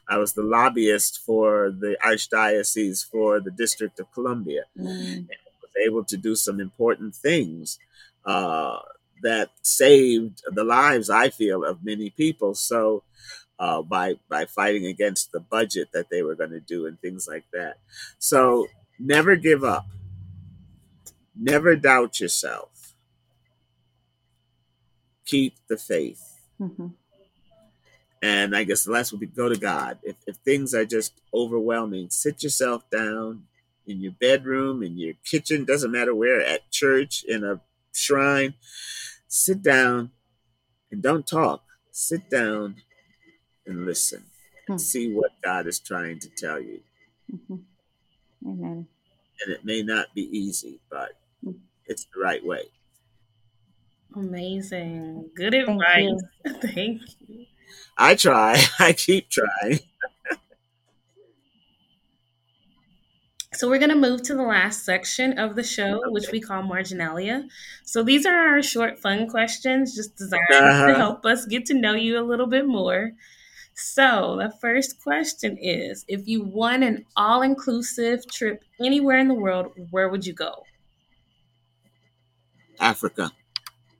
[0.06, 4.88] I was the lobbyist for the Archdiocese for the District of Columbia, mm.
[4.88, 5.28] and
[5.62, 7.78] was able to do some important things
[8.26, 8.78] uh,
[9.22, 12.54] that saved the lives, I feel, of many people.
[12.54, 13.02] So.
[13.60, 17.28] Uh, by by fighting against the budget that they were going to do and things
[17.28, 17.76] like that,
[18.18, 18.66] so
[18.98, 19.86] never give up,
[21.36, 22.70] never doubt yourself
[25.30, 26.40] keep the faith.
[26.60, 26.88] Mm-hmm.
[28.22, 29.98] And I guess the last would be go to God.
[30.02, 33.44] If, if things are just overwhelming, sit yourself down
[33.86, 37.60] in your bedroom, in your kitchen, doesn't matter where, at church, in a
[37.94, 38.54] shrine.
[39.28, 40.10] Sit down
[40.90, 41.62] and don't talk.
[41.92, 42.76] Sit down
[43.70, 44.24] and listen
[44.68, 44.78] and hmm.
[44.78, 46.80] see what God is trying to tell you.
[47.32, 47.56] Mm-hmm.
[48.46, 48.86] Amen.
[49.42, 51.12] And it may not be easy, but
[51.44, 51.54] mm.
[51.86, 52.64] it's the right way.
[54.14, 55.30] Amazing.
[55.34, 56.10] Good advice.
[56.44, 56.68] Thank you.
[56.74, 57.46] Thank you.
[57.96, 58.62] I try.
[58.78, 59.80] I keep trying.
[63.52, 66.10] So we're going to move to the last section of the show, okay.
[66.10, 67.46] which we call marginalia.
[67.84, 70.86] So these are our short, fun questions, just designed uh-huh.
[70.86, 73.10] to help us get to know you a little bit more.
[73.74, 79.72] So the first question is: If you won an all-inclusive trip anywhere in the world,
[79.90, 80.64] where would you go?
[82.78, 83.32] Africa.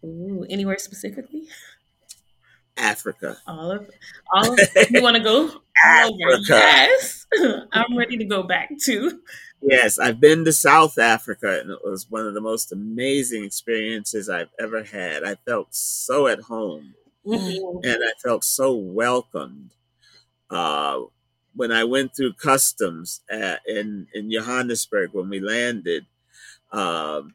[0.05, 1.49] Ooh, anywhere specifically?
[2.77, 3.37] Africa.
[3.47, 3.91] All of,
[4.33, 4.61] all of
[4.91, 5.51] you want to go?
[5.83, 6.45] Oh Africa.
[6.51, 7.27] Yes,
[7.73, 9.23] I'm ready to go back too.
[9.63, 14.29] Yes, I've been to South Africa, and it was one of the most amazing experiences
[14.29, 15.25] I've ever had.
[15.25, 16.97] I felt so at home
[17.27, 17.85] mm-hmm.
[17.85, 19.71] and I felt so welcomed.
[20.49, 21.03] Uh,
[21.55, 26.07] when I went through customs at, in in Johannesburg when we landed,
[26.73, 27.35] um,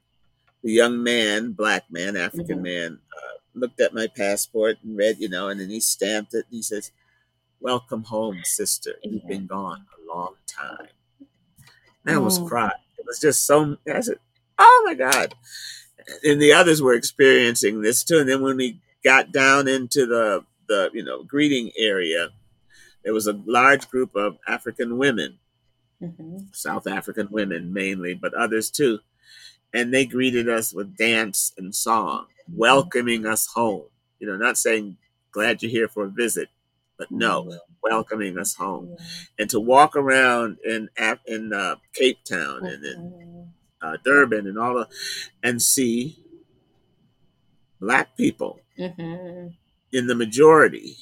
[0.63, 2.63] the young man, black man, African mm-hmm.
[2.63, 6.45] man, uh, looked at my passport and read, you know, and then he stamped it.
[6.49, 6.91] And he says,
[7.59, 8.95] "Welcome home, sister.
[9.03, 10.89] You've been gone a long time."
[12.07, 12.47] I almost oh.
[12.47, 12.73] cried.
[12.97, 13.77] It was just so.
[13.91, 14.19] I said,
[14.57, 15.35] "Oh my God!"
[16.23, 18.19] And the others were experiencing this too.
[18.19, 22.29] And then when we got down into the the you know greeting area,
[23.03, 25.37] there was a large group of African women,
[26.01, 26.39] mm-hmm.
[26.51, 28.99] South African women mainly, but others too.
[29.73, 32.57] And they greeted us with dance and song, mm-hmm.
[32.57, 33.83] welcoming us home.
[34.19, 34.97] You know, not saying,
[35.31, 36.49] glad you're here for a visit,
[36.97, 37.57] but no, mm-hmm.
[37.83, 38.95] welcoming us home.
[39.37, 40.89] And to walk around in,
[41.27, 43.41] in uh, Cape Town and in mm-hmm.
[43.87, 44.87] uh, Durban and all of,
[45.43, 46.17] and see
[47.79, 49.47] black people mm-hmm.
[49.91, 50.97] in the majority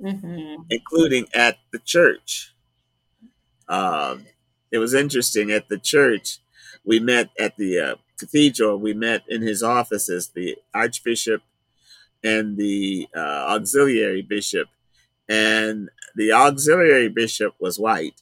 [0.00, 0.62] mm-hmm.
[0.70, 2.54] including at the church.
[3.68, 4.26] Um,
[4.70, 6.38] it was interesting at the church.
[6.84, 8.78] We met at the uh, cathedral.
[8.78, 11.42] We met in his offices, the archbishop
[12.22, 14.68] and the uh, auxiliary bishop,
[15.28, 18.20] and the auxiliary bishop was white.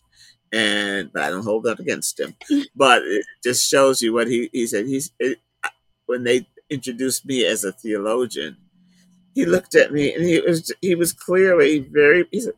[0.53, 2.35] And but I don't hold that against him.
[2.77, 4.87] but it just shows you what he, he said.
[4.87, 5.39] He's it,
[6.07, 8.57] when they introduced me as a theologian,
[9.35, 12.55] he looked at me and he was he was clearly very he said,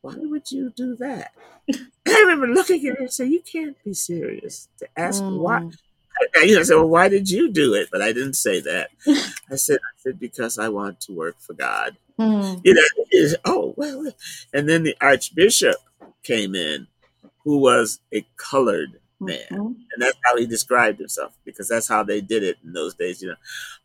[0.00, 1.32] Why would you do that?
[1.72, 5.38] I remember looking at him and saying, You can't be serious to ask mm.
[5.38, 5.70] why.
[6.36, 7.88] I, you know, I said, Well, why did you do it?
[7.90, 8.90] But I didn't say that.
[9.50, 11.96] I said, I said, because I want to work for God.
[12.18, 12.60] Mm.
[12.64, 14.10] You know, oh well
[14.52, 15.76] and then the Archbishop
[16.22, 16.86] came in
[17.44, 19.38] who was a colored man.
[19.50, 19.66] Mm-hmm.
[19.66, 23.22] And that's how he described himself because that's how they did it in those days,
[23.22, 23.36] you know.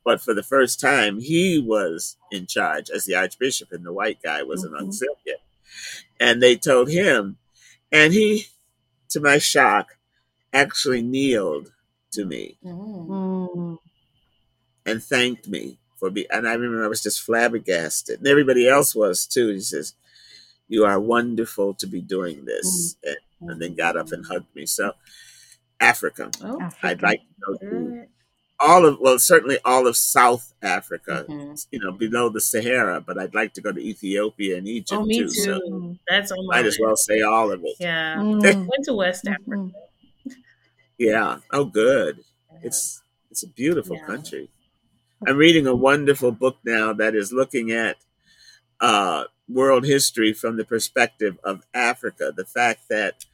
[0.03, 4.19] But for the first time, he was in charge as the archbishop, and the white
[4.23, 4.75] guy was mm-hmm.
[4.75, 5.17] an auxiliary.
[6.19, 7.37] And they told him,
[7.91, 8.45] and he,
[9.09, 9.97] to my shock,
[10.53, 11.71] actually kneeled
[12.11, 13.75] to me mm-hmm.
[14.85, 16.27] and thanked me for being.
[16.29, 19.49] And I remember I was just flabbergasted, and everybody else was too.
[19.49, 19.93] He says,
[20.67, 23.09] "You are wonderful to be doing this," mm-hmm.
[23.09, 24.65] and and then got up and hugged me.
[24.65, 24.93] So,
[25.79, 26.31] Africa.
[26.43, 26.87] Oh, Africa.
[26.87, 28.07] I'd like to go to
[28.61, 31.53] all of, well, certainly all of South Africa, mm-hmm.
[31.71, 35.05] you know, below the Sahara, but I'd like to go to Ethiopia and Egypt oh,
[35.05, 35.27] too.
[35.27, 35.29] too.
[35.29, 37.75] So That's all might as well say all of it.
[37.79, 38.17] Yeah.
[38.17, 38.41] Mm-hmm.
[38.69, 39.51] Went to West mm-hmm.
[39.51, 40.37] Africa.
[40.97, 41.37] Yeah.
[41.51, 42.23] Oh, good.
[42.51, 42.59] Yeah.
[42.63, 44.05] It's, it's a beautiful yeah.
[44.05, 44.49] country.
[45.27, 47.97] I'm reading a wonderful book now that is looking at
[48.79, 52.33] uh, world history from the perspective of Africa.
[52.35, 53.25] The fact that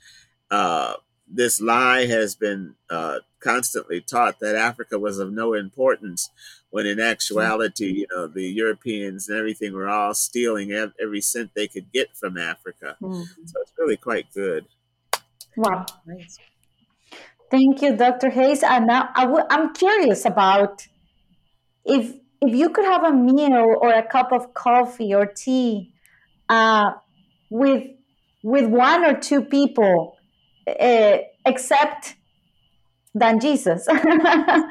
[0.49, 0.95] uh,
[1.28, 6.30] this lie has been uh, constantly taught that Africa was of no importance,
[6.70, 11.68] when in actuality, you know, the Europeans and everything were all stealing every cent they
[11.68, 12.97] could get from Africa.
[13.01, 13.45] Mm-hmm.
[13.45, 14.65] So it's really quite good.
[15.55, 15.86] Wow.
[17.49, 18.30] Thank you, Dr.
[18.30, 18.63] Hayes.
[18.63, 20.86] And now i w- I'm curious about
[21.86, 25.93] if if you could have a meal or a cup of coffee or tea
[26.50, 26.91] uh,
[27.50, 27.84] with
[28.43, 30.18] with one or two people,
[30.68, 32.16] uh, except
[33.14, 33.88] than Jesus,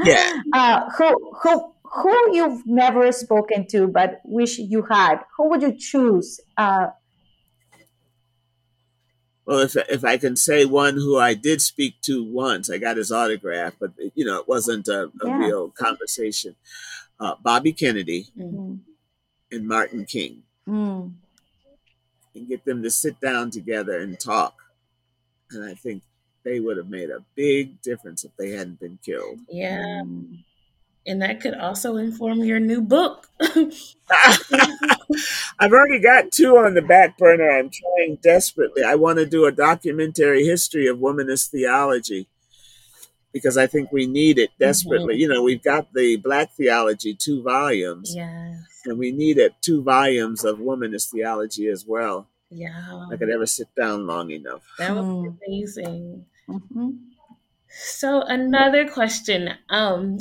[0.05, 0.41] yeah.
[0.53, 5.21] Uh, who who who you've never spoken to but wish you had?
[5.37, 6.41] Who would you choose?
[6.57, 6.89] Uh,
[9.45, 12.97] well, if if I can say one who I did speak to once, I got
[12.97, 15.39] his autograph, but you know it wasn't a, a yeah.
[15.39, 16.57] real conversation
[17.21, 18.77] uh, Bobby Kennedy mm-hmm.
[19.51, 21.13] and Martin King mm.
[22.37, 24.55] And get them to sit down together and talk.
[25.51, 26.03] And I think
[26.45, 29.41] they would have made a big difference if they hadn't been killed.
[29.49, 30.03] Yeah.
[30.05, 30.45] Mm.
[31.09, 33.29] And that could also inform your new book.
[35.59, 37.49] I've already got two on the back burner.
[37.49, 38.83] I'm trying desperately.
[38.83, 42.27] I want to do a documentary history of womanist theology
[43.33, 45.15] because I think we need it desperately.
[45.15, 45.21] Mm-hmm.
[45.21, 48.15] You know, we've got the Black Theology, two volumes.
[48.17, 48.57] Yeah.
[48.87, 52.29] And we needed two volumes of Womanist Theology as well.
[52.51, 53.07] Yeah.
[53.13, 54.63] I could never sit down long enough.
[54.79, 55.37] That would be hmm.
[55.47, 56.25] amazing.
[56.49, 56.91] Mm-hmm.
[57.69, 59.51] So, another question.
[59.69, 60.19] Um,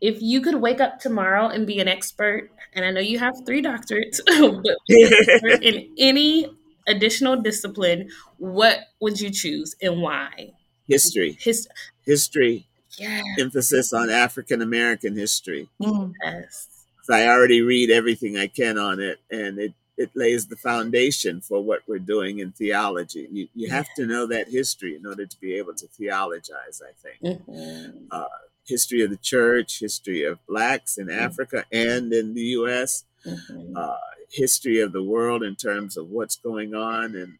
[0.00, 3.34] if you could wake up tomorrow and be an expert, and I know you have
[3.44, 6.48] three doctorates, but in any
[6.86, 10.52] additional discipline, what would you choose and why?
[10.88, 11.36] History.
[11.40, 11.68] His-
[12.04, 12.66] history.
[12.98, 13.22] Yeah.
[13.38, 15.68] Emphasis on African American history.
[15.78, 16.69] Yes.
[17.12, 21.62] I already read everything I can on it, and it, it lays the foundation for
[21.62, 23.28] what we're doing in theology.
[23.30, 26.92] You, you have to know that history in order to be able to theologize, I
[27.00, 27.44] think.
[27.46, 28.06] Mm-hmm.
[28.10, 28.24] Uh,
[28.66, 31.18] history of the church, history of blacks in mm-hmm.
[31.18, 33.76] Africa and in the U.S., mm-hmm.
[33.76, 33.96] uh,
[34.30, 37.38] history of the world in terms of what's going on and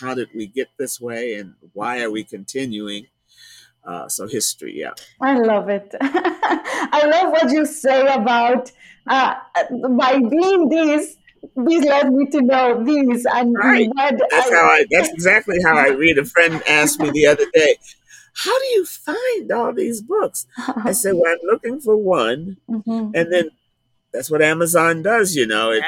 [0.00, 3.06] how did we get this way and why are we continuing.
[3.84, 4.92] Uh, so history, yeah.
[5.20, 5.94] I love it.
[6.00, 8.70] I love what you say about
[9.06, 9.34] uh,
[9.90, 11.16] by being this
[11.56, 13.24] this led me to know these.
[13.24, 13.88] and right.
[13.96, 16.18] that's I, how I that's exactly how I read.
[16.18, 17.76] A friend asked me the other day,
[18.34, 20.46] How do you find all these books?
[20.84, 23.10] I said, Well, I'm looking for one mm-hmm.
[23.14, 23.50] and then
[24.12, 25.70] that's what Amazon does, you know.
[25.70, 25.84] If,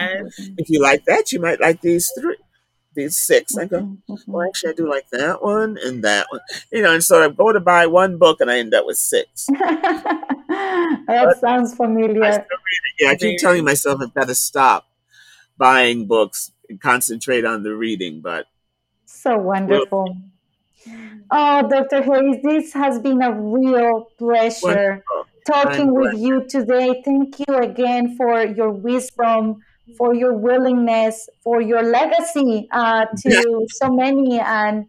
[0.58, 2.36] if you like that, you might like these three
[2.94, 3.56] these six.
[3.56, 4.32] I go, mm-hmm, mm-hmm.
[4.32, 6.40] well, actually, I do like that one and that one,
[6.72, 6.94] you know.
[6.94, 9.46] And so I go to buy one book, and I end up with six.
[9.46, 12.44] that but sounds familiar.
[12.98, 14.86] Yeah, I keep telling myself I've got to stop
[15.56, 18.20] buying books and concentrate on the reading.
[18.20, 18.46] But
[19.06, 20.16] so wonderful.
[21.30, 22.02] Oh, Dr.
[22.02, 25.26] Hayes, this has been a real pleasure wonderful.
[25.46, 27.02] talking with you today.
[27.04, 29.62] Thank you again for your wisdom,
[29.96, 34.86] for your willingness, for your legacy uh, to so many, and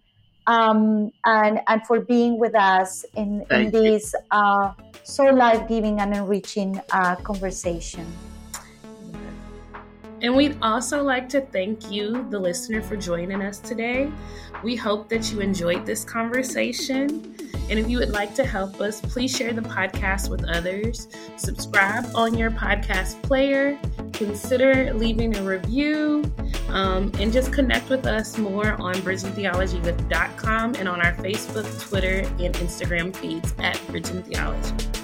[0.47, 4.71] um, and and for being with us in, in this uh,
[5.03, 8.05] so life giving and enriching uh, conversation.
[10.21, 14.11] And we'd also like to thank you, the listener, for joining us today.
[14.63, 17.35] We hope that you enjoyed this conversation.
[17.69, 21.07] And if you would like to help us, please share the podcast with others.
[21.37, 23.79] Subscribe on your podcast player.
[24.11, 26.31] Consider leaving a review.
[26.67, 32.53] Um, and just connect with us more on bridgingtheologywith.com and on our Facebook, Twitter, and
[32.55, 35.00] Instagram feeds at Bridging Theology.